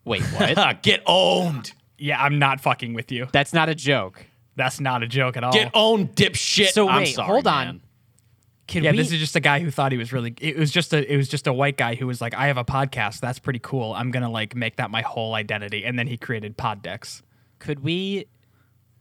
[0.05, 0.83] Wait, what?
[0.83, 1.73] Get owned.
[1.99, 3.27] Yeah, I'm not fucking with you.
[3.33, 4.25] That's not a joke.
[4.59, 5.53] That's not a joke at all.
[5.53, 6.69] Get owned, dipshit.
[6.69, 7.67] So I'm wait, sorry, hold on.
[7.67, 7.81] man.
[8.67, 8.99] Can yeah, we?
[8.99, 10.35] this is just a guy who thought he was really.
[10.41, 11.11] It was just a.
[11.11, 13.21] It was just a white guy who was like, "I have a podcast.
[13.21, 13.95] That's pretty cool.
[13.95, 17.23] I'm gonna like make that my whole identity." And then he created Poddex.
[17.59, 18.27] could we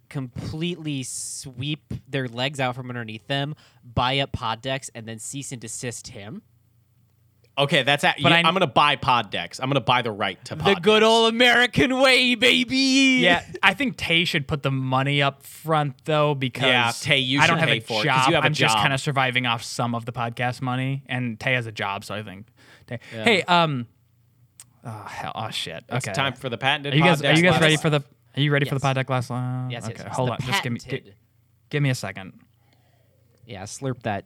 [0.10, 5.60] completely sweep their legs out from underneath them, buy up Poddex, and then cease and
[5.60, 6.44] desist him?
[7.60, 9.60] Okay, that's at, But yeah, I- I'm going to buy Poddex.
[9.60, 11.10] I'm going to buy the right to pod The good decks.
[11.10, 13.20] old American way, baby.
[13.24, 17.40] Yeah, I think Tay should put the money up front though because Yeah, Tay, you
[17.40, 18.28] I don't have pay a for it, 'cause job.
[18.30, 21.40] you have a I'm just kind of surviving off some of the podcast money, and
[21.40, 22.46] Tay has a job, so I think.
[22.86, 23.00] Tay.
[23.12, 23.88] Hey, um,
[24.86, 25.84] oh hell, oh shit.
[25.90, 27.22] It's okay, time for the patented Are you guys?
[27.24, 28.04] pod Are you guys ready for the?
[28.36, 29.32] Are you ready for the pod deck last?
[29.32, 30.16] Uh, Yes, yes, okay, yes.
[30.16, 30.40] hold The on.
[30.42, 30.80] Just give me.
[30.80, 31.06] patented.
[31.06, 31.14] Gi-
[31.72, 32.34] give me a second.
[33.48, 34.26] Yeah, slurp that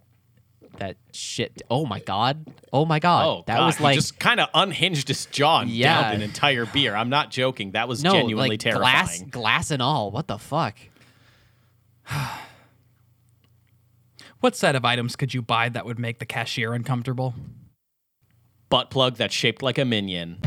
[0.78, 1.62] that shit.
[1.70, 2.48] Oh my god.
[2.74, 3.28] Oh my god.
[3.28, 3.66] Oh, that god.
[3.66, 6.02] was like he just kind of unhinged his jaw and yeah.
[6.02, 6.96] downed an entire beer.
[6.96, 7.72] I'm not joking.
[7.72, 8.94] That was no, genuinely like, terrifying.
[8.94, 10.12] Glass, glass and all.
[10.12, 10.78] What the fuck?
[14.40, 17.34] what set of items could you buy that would make the cashier uncomfortable?
[18.70, 20.38] Butt plug that's shaped like a minion.